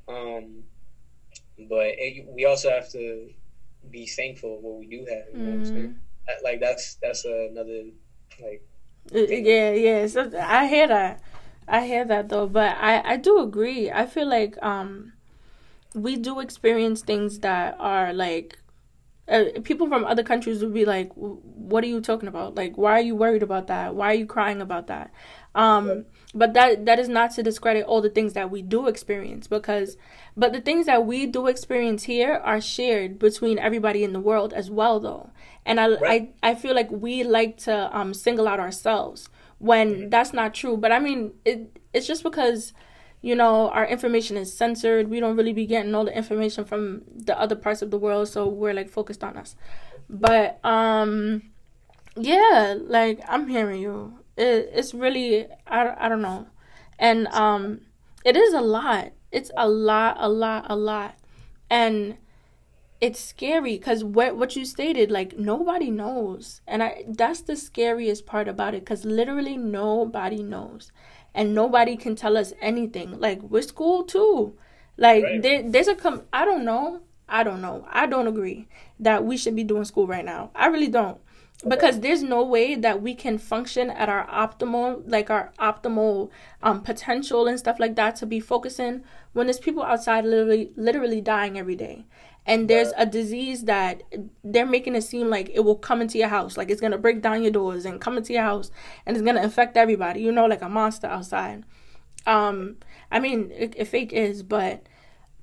[0.08, 0.64] Um,
[1.68, 3.30] but it, we also have to
[3.90, 5.26] be thankful of what we do have.
[5.32, 5.96] You know saying?
[6.42, 7.84] Like that's that's another
[8.40, 8.62] like
[9.10, 10.06] Yeah, yeah.
[10.06, 11.20] So I hear that.
[11.68, 13.90] I hear that though, but I I do agree.
[13.90, 15.12] I feel like um
[15.94, 18.58] we do experience things that are like
[19.28, 22.54] uh, people from other countries would be like, "What are you talking about?
[22.56, 23.94] Like, why are you worried about that?
[23.94, 25.12] Why are you crying about that?"
[25.54, 29.46] Um, but that that is not to discredit all the things that we do experience
[29.48, 29.96] because,
[30.36, 34.52] but the things that we do experience here are shared between everybody in the world
[34.52, 35.30] as well, though.
[35.66, 36.32] And I Right.
[36.42, 40.76] I I feel like we like to um single out ourselves when that's not true.
[40.76, 42.72] But I mean, it it's just because
[43.20, 45.08] you know, our information is censored.
[45.08, 48.28] We don't really be getting all the information from the other parts of the world,
[48.28, 49.54] so we're like focused on us.
[50.08, 51.42] But um
[52.16, 54.18] yeah, like I'm hearing you.
[54.36, 56.46] It, it's really I, I don't know.
[56.98, 57.82] And um
[58.24, 59.12] it is a lot.
[59.32, 61.16] It's a lot, a lot, a lot.
[61.70, 62.18] And
[63.00, 68.26] it's scary because what what you stated, like nobody knows, and I that's the scariest
[68.26, 70.92] part about it because literally nobody knows,
[71.34, 73.18] and nobody can tell us anything.
[73.18, 74.56] Like with school too,
[74.96, 75.42] like Right.
[75.42, 77.00] there there's a com I don't know.
[77.28, 77.86] I don't know.
[77.90, 78.68] I don't agree
[79.00, 80.50] that we should be doing school right now.
[80.54, 81.18] I really don't.
[81.66, 86.30] Because there's no way that we can function at our optimal, like our optimal
[86.62, 91.20] um, potential and stuff like that, to be focusing when there's people outside literally, literally
[91.20, 92.04] dying every day.
[92.44, 94.02] And there's a disease that
[94.42, 96.56] they're making it seem like it will come into your house.
[96.56, 98.72] Like it's going to break down your doors and come into your house
[99.06, 101.64] and it's going to infect everybody you know like a monster outside.
[102.26, 102.76] Um
[103.10, 104.82] i mean it, it fake is but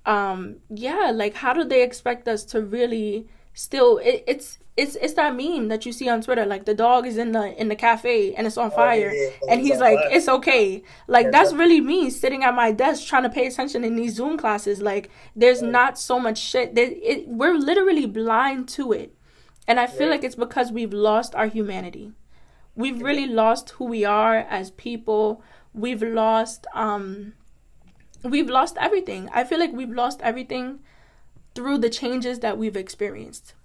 [0.06, 5.14] um yeah like how do they expect us to really still it, it's it's it's
[5.16, 7.76] that meme that you see on Twitter, like the dog is in the in the
[7.76, 9.52] cafe and it's on fire, oh, yeah, yeah.
[9.52, 10.10] and he's like, fire.
[10.12, 13.84] "It's okay." Like yeah, that's really me sitting at my desk trying to pay attention
[13.84, 14.82] in these Zoom classes.
[14.82, 16.76] Like there's not so much shit.
[16.76, 19.14] There, it, we're literally blind to it,
[19.68, 22.14] and I feel like it's because we've lost our humanity.
[22.76, 25.44] We've really lost who we are as people.
[25.74, 27.34] We've lost um,
[28.24, 29.30] we've lost everything.
[29.34, 30.80] I feel like we've lost everything
[31.54, 33.56] through the changes that we've experienced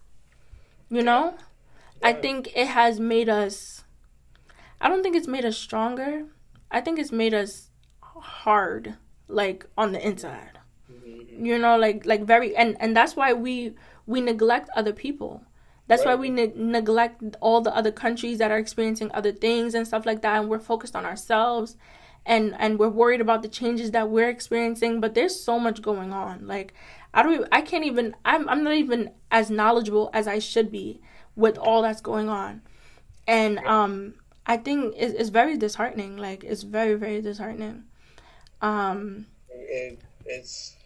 [0.94, 1.34] you know?
[2.00, 2.08] Yeah.
[2.08, 3.84] I think it has made us
[4.80, 6.26] I don't think it's made us stronger.
[6.70, 7.70] I think it's made us
[8.02, 8.96] hard
[9.28, 10.58] like on the inside.
[10.92, 11.44] Mm-hmm.
[11.44, 13.74] You know, like like very and and that's why we
[14.06, 15.42] we neglect other people.
[15.86, 16.14] That's right.
[16.14, 20.06] why we ne- neglect all the other countries that are experiencing other things and stuff
[20.06, 21.76] like that and we're focused on ourselves
[22.26, 26.12] and and we're worried about the changes that we're experiencing but there's so much going
[26.12, 26.74] on like
[27.14, 30.70] I don't even, I can't even I'm I'm not even as knowledgeable as I should
[30.70, 31.00] be
[31.36, 32.62] with all that's going on.
[33.26, 34.14] And um
[34.46, 36.16] I think it's, it's very disheartening.
[36.16, 37.84] Like it's very very disheartening.
[38.60, 40.76] Um it, it's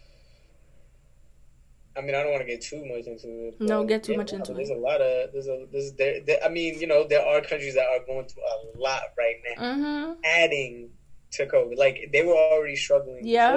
[1.96, 3.61] I mean, I don't want to get too much into it.
[3.61, 4.74] No, get too yeah, much into there's it.
[4.74, 7.40] There's a lot of there's a there's there, there, I mean, you know, there are
[7.40, 10.12] countries that are going through a lot right now, mm-hmm.
[10.24, 10.90] adding
[11.32, 11.76] to COVID.
[11.76, 13.26] Like they were already struggling.
[13.26, 13.56] Yeah.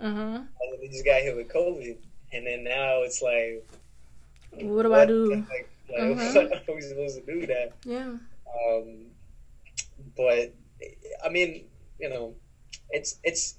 [0.00, 0.36] Mm-hmm.
[0.36, 0.46] And
[0.80, 1.96] they just got hit with COVID
[2.32, 3.66] and then now it's like,
[4.52, 5.00] what do what?
[5.00, 5.34] I do?
[5.34, 6.48] Like, like mm-hmm.
[6.48, 7.72] what are we supposed to do that?
[7.84, 8.14] Yeah.
[8.68, 9.06] Um,
[10.16, 10.52] but
[11.24, 11.64] I mean,
[11.98, 12.34] you know,
[12.90, 13.56] it's it's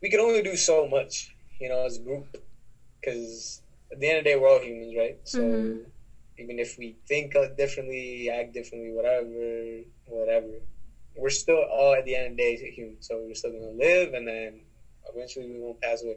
[0.00, 2.36] we can only do so much, you know, as a group,
[3.00, 5.18] because at the end of the day, we're all humans, right?
[5.24, 5.78] So mm-hmm.
[6.38, 10.48] even if we think differently, act differently, whatever, whatever,
[11.14, 13.06] we're still all at the end of the day humans.
[13.06, 14.60] So we're still gonna live, and then
[15.08, 16.16] eventually we won't pass away.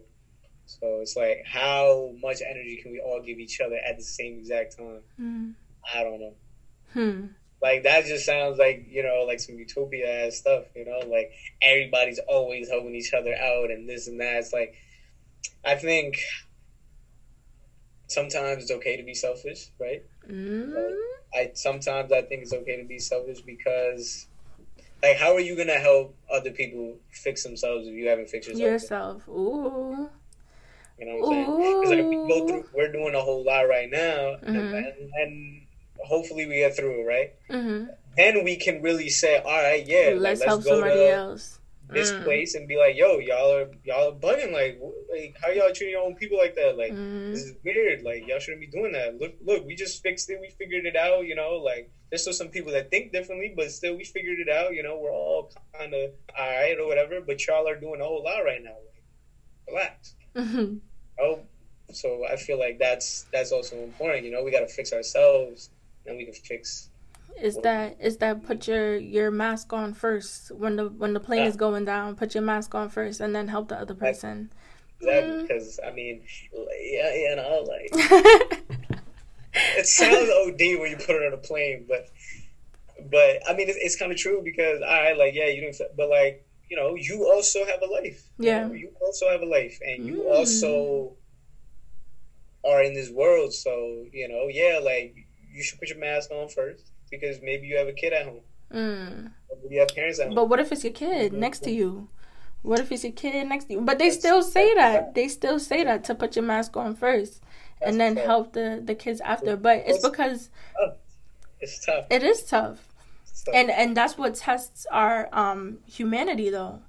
[0.66, 4.40] So it's like, how much energy can we all give each other at the same
[4.40, 5.02] exact time?
[5.20, 5.54] Mm.
[5.94, 6.34] I don't know.
[6.94, 7.26] Hmm.
[7.62, 10.66] Like that just sounds like you know, like some utopia ass stuff.
[10.76, 11.32] You know, like
[11.62, 14.40] everybody's always helping each other out and this and that.
[14.40, 14.74] It's like,
[15.64, 16.18] I think
[18.08, 20.04] sometimes it's okay to be selfish, right?
[20.30, 20.96] Mm.
[21.34, 24.28] I sometimes I think it's okay to be selfish because
[25.06, 28.72] like how are you gonna help other people fix themselves if you haven't fixed yourself?
[28.72, 29.28] Yourself.
[29.30, 30.10] Ooh.
[31.00, 31.82] You know what I'm saying?
[31.82, 34.56] Because like we go through, we're doing a whole lot right now, mm-hmm.
[34.56, 35.62] and, and,
[36.00, 37.34] hopefully we get through right?
[37.50, 37.90] Mm-hmm.
[38.16, 41.60] Then we can really say, all right, yeah, let's, like, let's help somebody else.
[41.90, 42.24] This mm.
[42.24, 44.52] place and be like, yo, y'all are y'all are bugging.
[44.52, 44.80] Like,
[45.12, 46.78] like how y'all treating your own people like that?
[46.78, 47.32] Like, mm.
[47.32, 48.02] this is weird.
[48.02, 49.20] Like, y'all shouldn't be doing that.
[49.20, 50.40] Look, look, we just fixed it.
[50.42, 51.26] We figured it out.
[51.26, 54.48] You know, like there's still some people that think differently, but still we figured it
[54.48, 54.74] out.
[54.74, 57.20] You know, we're all kind of all right or whatever.
[57.20, 58.70] But y'all are doing a whole lot right now.
[58.70, 59.04] Like,
[59.68, 60.16] relax.
[60.34, 60.78] Mm-hmm.
[61.20, 61.40] Oh,
[61.92, 64.24] so I feel like that's that's also important.
[64.24, 65.72] You know, we got to fix ourselves,
[66.06, 66.90] and we can fix.
[67.42, 71.42] Is that is that put your your mask on first when the when the plane
[71.42, 71.50] yeah.
[71.50, 72.16] is going down?
[72.16, 74.54] Put your mask on first, and then help the other person.
[75.02, 75.42] Exactly, mm.
[75.42, 76.22] because I mean,
[76.82, 78.64] yeah, you know, like
[79.56, 82.10] it sounds OD when you put it on a plane, but
[83.10, 86.10] but I mean, it's, it's kind of true because I like yeah, you don't, but
[86.10, 88.24] like you know, you also have a life.
[88.38, 88.64] Yeah.
[88.64, 90.32] You, know, you also have a life, and you mm.
[90.32, 91.14] also
[92.68, 93.54] are in this world.
[93.54, 95.16] So you know, yeah, like
[95.54, 98.42] you should put your mask on first because maybe you have a kid at home.
[98.74, 99.32] Mm.
[99.70, 100.36] you have parents at home.
[100.36, 101.40] But what if it's your kid mm-hmm.
[101.40, 102.10] next to you?
[102.64, 103.82] What if it's your kid next to you?
[103.82, 105.14] But they that's, still say that.
[105.14, 107.42] They still say that to put your mask on first
[107.80, 108.26] that's and then tough.
[108.26, 109.56] help the the kids after.
[109.56, 110.50] But it's, it's because
[110.80, 110.96] tough.
[111.60, 112.06] it's tough.
[112.10, 112.96] It is tough
[113.54, 116.80] and and that's what tests our um humanity though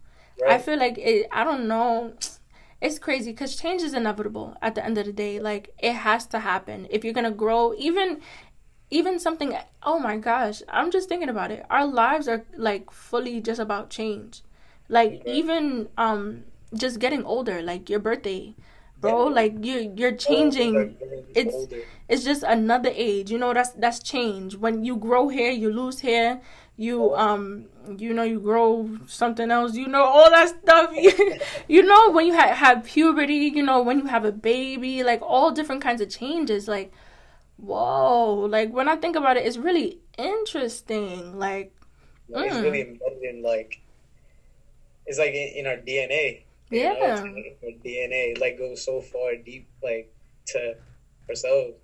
[0.41, 0.53] right.
[0.53, 2.13] i feel like it i don't know
[2.81, 6.27] it's crazy because change is inevitable at the end of the day like it has
[6.27, 8.21] to happen if you're gonna grow even
[8.91, 13.41] even something oh my gosh i'm just thinking about it our lives are like fully
[13.41, 14.43] just about change
[14.89, 18.55] like even um just getting older like your birthday
[19.01, 19.25] bro.
[19.27, 20.97] Like you you're changing.
[21.35, 21.75] It's
[22.09, 23.31] it's just another age.
[23.31, 24.57] You know that's that's change.
[24.57, 26.41] When you grow hair, you lose hair.
[26.79, 27.65] you um
[27.97, 30.91] you know you grow something else you know all that stuff
[31.69, 35.23] you know when you ha- have puberty you know when you have a baby like
[35.23, 36.93] all different kinds of changes like
[37.57, 41.73] whoa like when i think about it it's really interesting like
[42.29, 43.81] like, it's really embedded in like
[45.07, 47.43] it's like in, in our dna yeah know,
[47.85, 50.13] dna like goes so far deep like
[50.47, 50.75] to
[51.29, 51.75] ourselves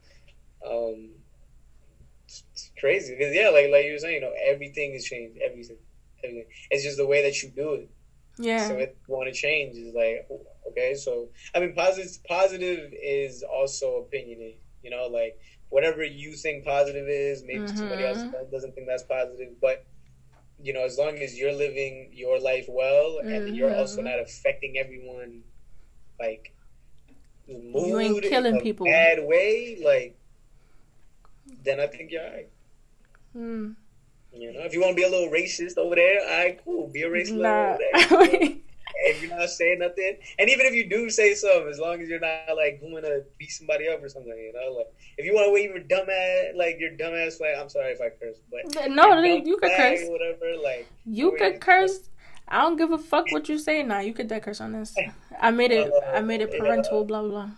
[0.66, 1.10] um
[2.50, 5.38] it's crazy because yeah, like like you were saying, you know, everything is changed.
[5.42, 5.76] Everything,
[6.22, 6.46] everything.
[6.70, 7.90] It's just the way that you do it.
[8.38, 8.68] Yeah.
[8.68, 10.28] So you want to change, is like
[10.70, 10.94] okay.
[10.94, 14.60] So I mean, positive positive is also opinionated.
[14.82, 17.76] You know, like whatever you think positive is, maybe mm-hmm.
[17.76, 19.84] somebody else doesn't think that's positive, but
[20.62, 23.54] you know, as long as you're living your life well and mm-hmm.
[23.54, 25.42] you're also not affecting everyone,
[26.20, 26.54] like
[27.48, 30.16] mood you ain't killing people bad way, like
[31.64, 32.48] then I think you're alright.
[33.32, 33.72] Hmm.
[34.34, 36.88] You know, if you want to be a little racist over there, all right, cool.
[36.88, 37.76] Be a racist nah.
[38.16, 38.52] over there.
[39.02, 42.08] if you're not saying nothing, and even if you do say something, as long as
[42.08, 45.34] you're not like going to beat somebody up or something, you know, like if you
[45.34, 47.56] want to wave your dumbass, like your dumbass flag.
[47.58, 50.00] I'm sorry if I curse, but no, you could curse.
[50.04, 52.08] Whatever, like you could curse.
[52.48, 53.82] I don't give a fuck what you say.
[53.82, 54.94] Nah, you could dead curse on this.
[55.40, 55.90] I made it.
[55.90, 57.00] Uh, I made it parental.
[57.00, 57.06] Yeah.
[57.06, 57.50] Blah blah.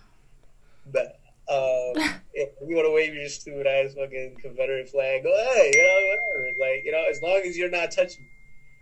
[0.92, 1.18] But
[1.48, 1.92] um,
[2.32, 6.00] if you want to wave your stupid ass fucking Confederate flag, go ahead, you know,
[6.08, 6.58] whatever.
[6.58, 8.30] Like, you know, as long as you're not touching me.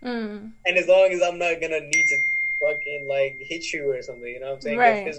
[0.08, 0.52] Mm.
[0.66, 2.18] And as long as I'm not gonna need to
[2.62, 4.78] fucking like hit you or something, you know what I'm saying?
[4.78, 5.14] Right.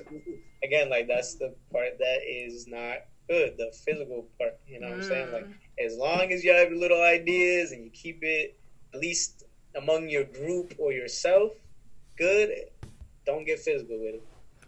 [0.63, 4.99] Again, like that's the part that is not good, the physical part, you know what
[4.99, 5.03] mm.
[5.03, 5.31] I'm saying?
[5.31, 5.85] Like mm.
[5.85, 8.57] as long as you have your little ideas and you keep it
[8.93, 9.43] at least
[9.75, 11.51] among your group or yourself,
[12.17, 12.49] good,
[13.25, 14.23] don't get physical with it.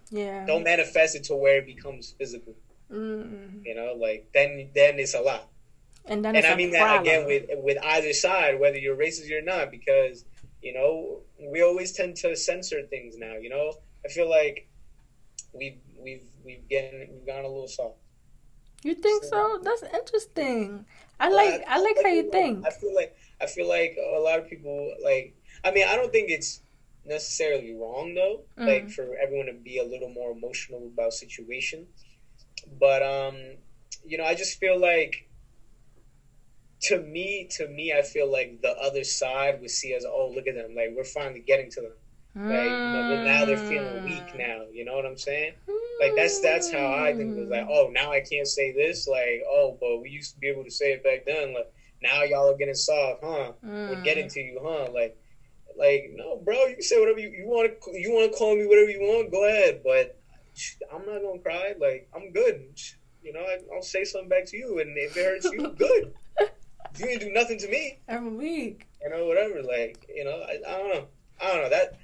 [0.09, 0.45] Yeah.
[0.45, 2.53] Don't manifest it to where it becomes physical.
[2.91, 3.65] Mm.
[3.65, 5.47] You know, like then then it's a lot.
[6.07, 9.41] And then and I mean that again with with either side, whether you're racist or
[9.41, 10.23] not, because
[10.61, 13.35] you know we always tend to censor things now.
[13.35, 13.73] You know,
[14.05, 14.67] I feel like
[15.53, 17.97] we've we've we've getting we've gone a little soft.
[18.83, 19.29] You think so?
[19.29, 19.59] so?
[19.63, 20.85] That's interesting.
[21.19, 22.65] I like I, I like how you think.
[22.65, 25.35] I feel like I feel like a lot of people like.
[25.63, 26.61] I mean, I don't think it's
[27.05, 28.41] necessarily wrong though.
[28.57, 28.67] Mm.
[28.67, 31.87] Like for everyone to be a little more emotional about situations
[32.79, 33.35] but um,
[34.05, 35.27] you know, I just feel like
[36.87, 40.47] to me, to me, I feel like the other side would see as, oh, look
[40.47, 41.91] at them, like we're finally getting to them.
[42.37, 44.39] Like you know, now they're feeling weak mm.
[44.39, 44.65] now.
[44.69, 45.53] You know what I'm saying?
[46.01, 49.07] Like that's that's how I think it was like, oh, now I can't say this.
[49.07, 51.53] Like, oh, but we used to be able to say it back then.
[51.53, 51.71] Like
[52.03, 53.53] now y'all are getting soft, huh?
[53.63, 54.33] We're getting mm.
[54.33, 54.91] to you, huh?
[54.93, 55.17] Like,
[55.79, 57.91] like no, bro, you can say whatever you, you want to.
[57.97, 59.31] You want to call me whatever you want.
[59.31, 60.19] Go ahead, but
[60.93, 61.73] I'm not gonna cry.
[61.79, 62.65] Like I'm good.
[63.23, 66.13] You know, I, will say something back to you, and if it hurts you, good.
[66.97, 67.99] You didn't do nothing to me.
[68.07, 68.87] I'm weak.
[69.01, 69.61] You know, whatever.
[69.63, 71.07] Like you know, I, I don't know.
[71.41, 71.99] I don't know that.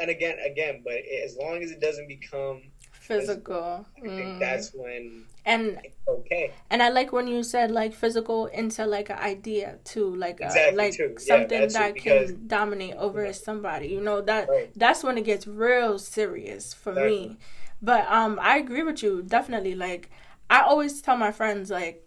[0.00, 2.62] And again, again, but as long as it doesn't become
[2.92, 4.38] physical, I think mm.
[4.40, 5.78] that's when and
[6.08, 6.52] okay.
[6.70, 10.74] And I like when you said like physical into like an idea too, like exactly,
[10.74, 11.14] a, like too.
[11.18, 13.32] something yeah, that can dominate over yeah.
[13.32, 13.88] somebody.
[13.88, 14.70] You know that right.
[14.76, 17.28] that's when it gets real serious for exactly.
[17.28, 17.38] me.
[17.82, 19.74] But um, I agree with you definitely.
[19.74, 20.10] Like
[20.50, 22.04] I always tell my friends, like,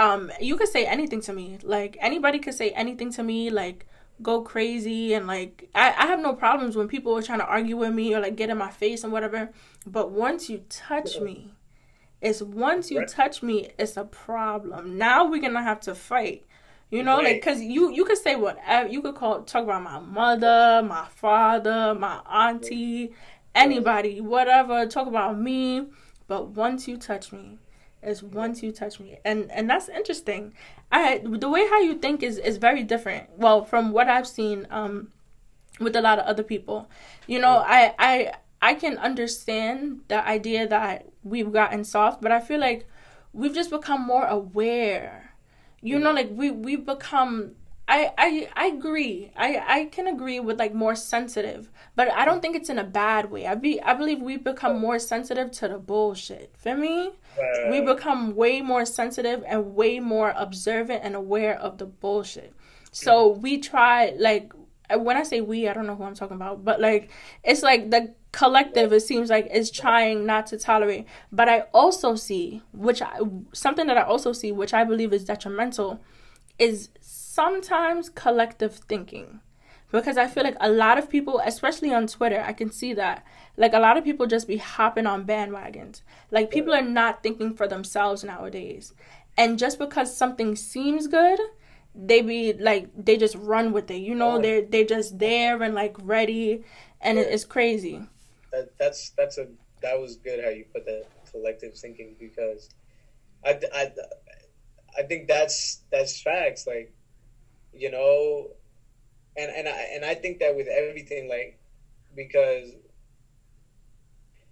[0.00, 1.58] um, you could say anything to me.
[1.62, 3.50] Like anybody could say anything to me.
[3.50, 3.86] Like
[4.22, 7.76] go crazy and like I, I have no problems when people are trying to argue
[7.76, 9.50] with me or like get in my face and whatever.
[9.86, 11.52] But once you touch me,
[12.22, 13.08] it's once you right.
[13.08, 14.96] touch me, it's a problem.
[14.96, 16.46] Now we're gonna have to fight.
[16.90, 17.24] You know, right.
[17.24, 21.06] like because you you could say whatever you could call talk about my mother, my
[21.14, 23.12] father, my auntie,
[23.54, 25.88] anybody, whatever, talk about me.
[26.26, 27.58] But once you touch me,
[28.02, 30.54] is once you touch me, and and that's interesting.
[30.90, 33.28] I the way how you think is is very different.
[33.36, 35.12] Well, from what I've seen, um,
[35.78, 36.88] with a lot of other people,
[37.26, 38.32] you know, I I
[38.62, 42.86] I can understand the idea that we've gotten soft, but I feel like
[43.32, 45.34] we've just become more aware.
[45.82, 47.52] You know, like we we've become
[47.90, 49.32] I, I I agree.
[49.36, 52.84] I, I can agree with like more sensitive, but I don't think it's in a
[52.84, 53.48] bad way.
[53.48, 56.54] I be I believe we've become more sensitive to the bullshit.
[56.56, 57.10] For me,
[57.70, 62.52] we become way more sensitive and way more observant and aware of the bullshit.
[62.92, 64.52] So we try like
[64.96, 67.10] when I say we, I don't know who I'm talking about, but like
[67.44, 71.06] it's like the collective it seems like is trying not to tolerate.
[71.30, 73.18] But I also see which I
[73.52, 76.00] something that I also see which I believe is detrimental
[76.58, 79.40] is sometimes collective thinking
[79.92, 83.24] because I feel like a lot of people, especially on Twitter, I can see that.
[83.56, 86.02] Like a lot of people just be hopping on bandwagons.
[86.30, 88.92] Like people are not thinking for themselves nowadays.
[89.36, 91.38] And just because something seems good,
[91.94, 93.96] they be like they just run with it.
[93.98, 94.40] You know, Oh.
[94.40, 96.64] they're they just there and like ready,
[97.00, 97.24] and Yeah.
[97.24, 98.00] it's crazy.
[98.52, 99.48] that, that's that's a
[99.82, 102.68] that was good how you put that collective thinking because
[103.44, 103.90] I, I,
[104.98, 106.92] I think that's that's facts like
[107.72, 108.48] you know
[109.36, 111.58] and and I and I think that with everything like
[112.14, 112.74] because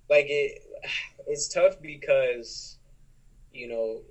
[0.08, 0.58] like it
[1.26, 2.78] it's tough because
[3.52, 4.02] you know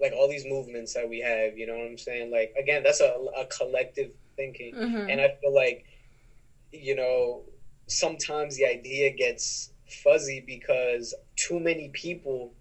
[0.00, 2.30] like all these movements that we have you know what I'm saying?
[2.30, 4.74] Like again that's a, a collective thinking.
[4.74, 5.84] Hmm and I feel like
[6.72, 7.44] you know
[7.88, 12.52] sometimes the idea gets fuzzy because too many people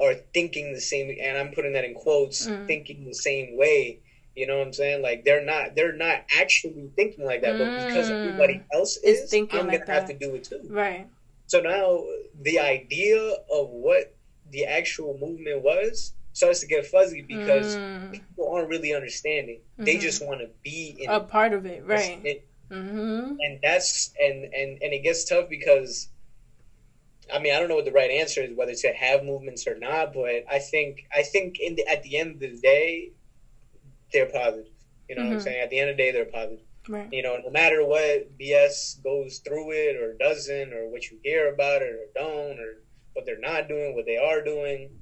[0.00, 2.66] are thinking the same and I'm putting that in quotes Mm.
[2.66, 3.98] thinking the same way
[4.34, 7.74] you know what I'm saying like they're not they're not actually thinking like that but
[7.76, 8.16] because Mm.
[8.18, 11.06] everybody else Is is thinking I'm like gonna have to do it too Right.
[11.46, 12.04] so now
[12.40, 13.18] the idea
[13.50, 14.14] of what
[14.50, 18.12] the actual movement was starts to get fuzzy because Mm.
[18.12, 20.00] people aren't really understanding they Mhm.
[20.00, 21.28] just want to be in a it.
[21.28, 22.20] part of it, right?
[22.24, 23.36] It- Mm-hmm.
[23.40, 26.08] and that's and and and it gets tough because
[27.32, 29.78] I mean I don't know what the right answer is whether to have movements or
[29.78, 33.10] not, but I think I think in the, at the end of the day
[34.12, 34.72] they're positive.
[35.08, 35.42] You know what I'm Mhm.
[35.42, 35.60] saying?
[35.60, 36.64] At the end of the day they're positive.
[36.88, 37.08] Right.
[37.12, 41.52] You know, no matter what BS goes through it or doesn't, or what you hear
[41.52, 42.82] about it or don't, or
[43.12, 44.98] what they're not doing, what they are doing.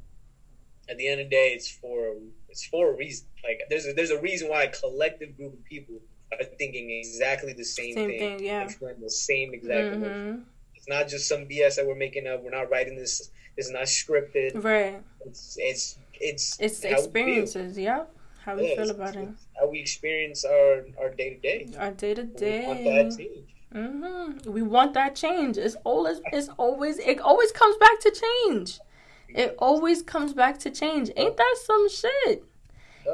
[0.89, 2.17] At the end of the day, it's for
[2.49, 3.27] it's for a reason.
[3.45, 6.01] Like there's a, there's a reason why a collective group of people
[6.33, 8.67] are thinking exactly the same, Same thing, thing, yeah.
[8.67, 9.97] the same exact.
[9.97, 10.41] Mm-hmm.
[10.75, 12.43] It's not just some BS that we're making up.
[12.43, 13.31] We're not writing this.
[13.57, 14.63] It's not scripted.
[14.65, 15.01] Right.
[15.25, 17.03] It's it's it's It's how we feel.
[17.05, 18.05] experiences, yeah.
[18.45, 19.29] How we Yeah, feel about it.
[19.59, 21.69] how we experience our our day to day.
[21.79, 22.29] Our day to We
[22.67, 23.03] want day.
[23.05, 23.49] that change.
[23.75, 24.51] Mm-hmm.
[24.53, 25.57] We want that change.
[25.59, 28.81] It's always, it's always, it always comes back to change.
[29.29, 31.11] It always comes back to change.
[31.17, 32.45] Ain't that some shit?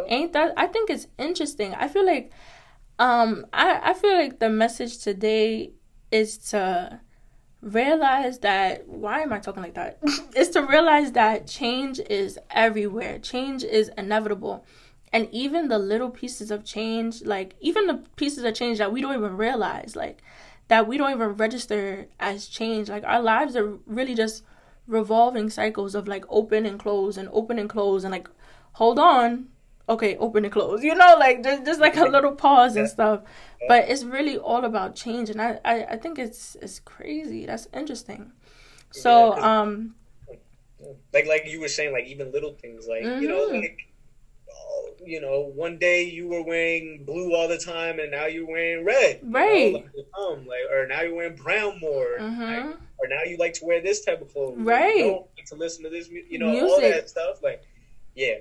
[0.09, 0.55] Ain't that?
[0.57, 1.75] I think it's interesting.
[1.75, 2.33] I feel like,
[2.99, 5.73] um, I I feel like the message today
[6.11, 7.01] is to
[7.61, 8.87] realize that.
[8.89, 9.99] Why am I talking like that?
[10.37, 13.19] is to realize that change is everywhere.
[13.19, 14.65] Change is inevitable.
[15.17, 19.01] And even the little pieces of change, like even the pieces of change that we
[19.01, 20.17] don't even realize, like
[20.69, 22.89] that we don't even register as change.
[22.95, 24.45] Like our lives are really just
[24.87, 28.29] revolving cycles of like open and close and open and close and like
[28.73, 29.49] hold on.
[29.89, 33.21] Okay open and close you know like just, just like a little pause and stuff.
[33.69, 37.47] But it's really all about change and I, I i think it's it's crazy.
[37.47, 38.33] That's interesting.
[38.91, 39.95] So Yeah, um
[41.13, 43.61] like like you were saying, like even little things, like you know, Mhm.
[43.63, 43.86] like
[45.05, 48.85] you know, one day you were wearing blue all the time, and now you're wearing
[48.85, 49.73] red, you know, Right.
[49.75, 52.49] like, um, like or now you're wearing brown more, Mhm.
[52.49, 54.97] like, or now you like to wear this type of clothes, Right.
[54.97, 57.63] You don't like to listen to this, you know, all that stuff, like
[58.15, 58.37] yeah,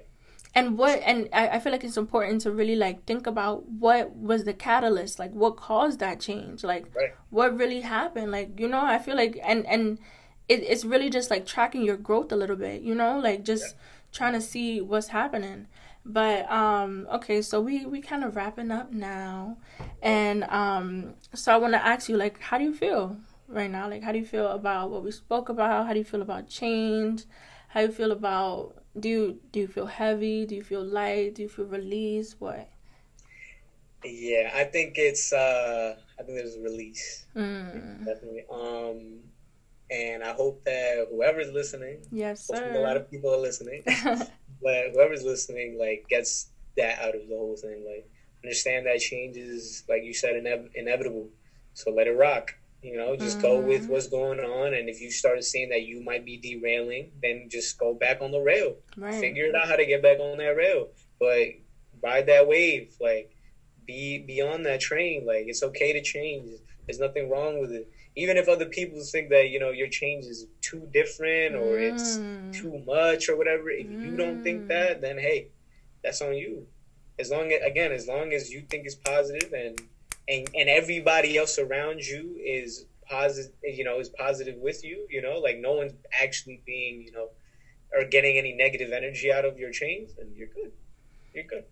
[0.53, 4.15] and what and I, I feel like it's important to really like think about what
[4.15, 6.63] was the catalyst like what caused that change?
[6.63, 7.13] Like Right.
[7.29, 8.31] what really happened?
[8.31, 9.99] Like you know i feel like and and
[10.47, 13.19] it, it's really just like tracking your growth a little bit you know?
[13.19, 13.75] Like just
[14.13, 15.67] trying to see what's happening
[16.05, 19.57] but um okay so we we kind of wrapping up now
[20.01, 23.89] and um so i want to ask you like how do you feel right now
[23.89, 26.47] like how do you feel about what we spoke about how do you feel about
[26.47, 27.23] change
[27.69, 31.35] how do you feel about do you do you feel heavy do you feel light
[31.35, 32.69] do you feel released what
[34.05, 34.51] yeah.
[34.53, 38.05] I think it's uh, I think there's a release, mm.
[38.05, 38.45] definitely.
[38.51, 39.19] Um,
[39.89, 43.83] and I hope that whoever's listening, yes hopefully a lot of people are listening.
[44.65, 47.85] but whoever's listening like gets that out of the whole thing.
[47.85, 48.05] Like
[48.43, 51.29] understand that change is like you said ine- inevitable.
[51.73, 53.15] So let it rock you know?
[53.15, 53.89] Just go with Mhm.
[53.89, 57.77] what's going on and if you start seeing that you might be derailing then just
[57.79, 58.77] go back on the rail.
[58.97, 59.13] Right.
[59.21, 60.89] Figure it out how to get back on that rail.
[61.19, 61.47] But
[62.01, 63.29] ride that wave like
[63.85, 65.25] be be on that train.
[65.25, 66.49] Like it's okay to change.
[66.85, 70.25] There's nothing wrong with it even if other people think that you know your change
[70.25, 72.51] is too different or it's Mm.
[72.61, 74.67] too much or whatever if you don't think Mm.
[74.67, 75.49] that then hey
[76.03, 76.67] that's on you
[77.19, 79.79] as long as again as long as you think it's positive and
[80.27, 85.21] and and everybody else around you is positive you know is positive with you you
[85.21, 87.29] know like no one's actually being you know
[87.93, 90.71] or getting any negative energy out of your change then you're good
[91.33, 91.65] you're good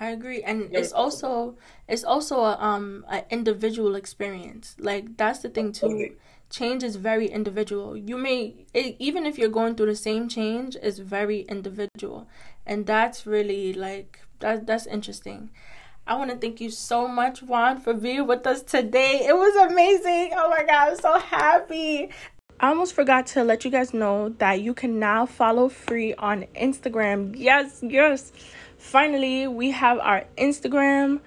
[0.00, 1.56] I agree, and it's also
[1.88, 4.76] it's also a um an individual experience.
[4.78, 6.14] Like that's the thing too.
[6.50, 7.96] Change is very individual.
[7.96, 12.28] You may it, even if you're going through the same change, it's very individual,
[12.64, 14.66] and that's really like that.
[14.66, 15.50] That's interesting.
[16.06, 19.26] I want to thank you so much, Juan, for being with us today.
[19.26, 20.32] It was amazing.
[20.36, 22.10] Oh my god, I'm so happy.
[22.60, 26.44] I almost forgot to let you guys know that you can now follow free on
[26.56, 27.34] Instagram.
[27.36, 28.32] Yes, yes.
[28.78, 31.20] Finally, we have our Instagram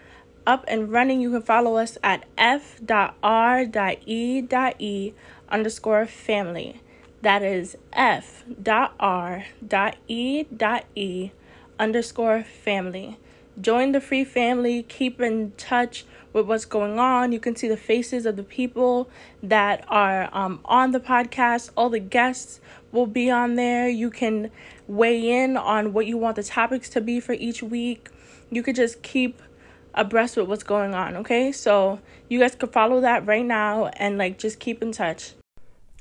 [0.48, 1.22] up and running.
[1.22, 3.14] You can follow us at f.r.e.e
[5.50, 6.82] underscore family.
[7.22, 8.52] That is f.r.e.e
[11.80, 13.18] underscore family.
[13.60, 14.84] Join the free family.
[14.84, 17.32] Keep in touch with what's going on.
[17.32, 19.10] You can see the faces of the people
[19.44, 21.70] that are um, on the podcast.
[21.76, 23.90] All the guests will be on there.
[23.90, 24.52] You can
[24.92, 28.10] weigh in on what you want the topics to be for each week.
[28.50, 29.42] You could just keep
[29.94, 31.52] abreast with what's going on, okay?
[31.52, 35.34] So you guys could follow that right now and like just keep in touch.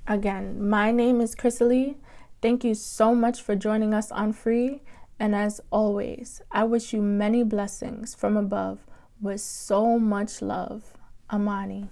[0.07, 1.97] Again, my name is Chrysalie.
[2.43, 4.83] Thank you so much for joining us on Free.
[5.21, 8.81] And as always, I wish you many blessings from above
[9.21, 10.95] with so much love.
[11.31, 11.89] Amani.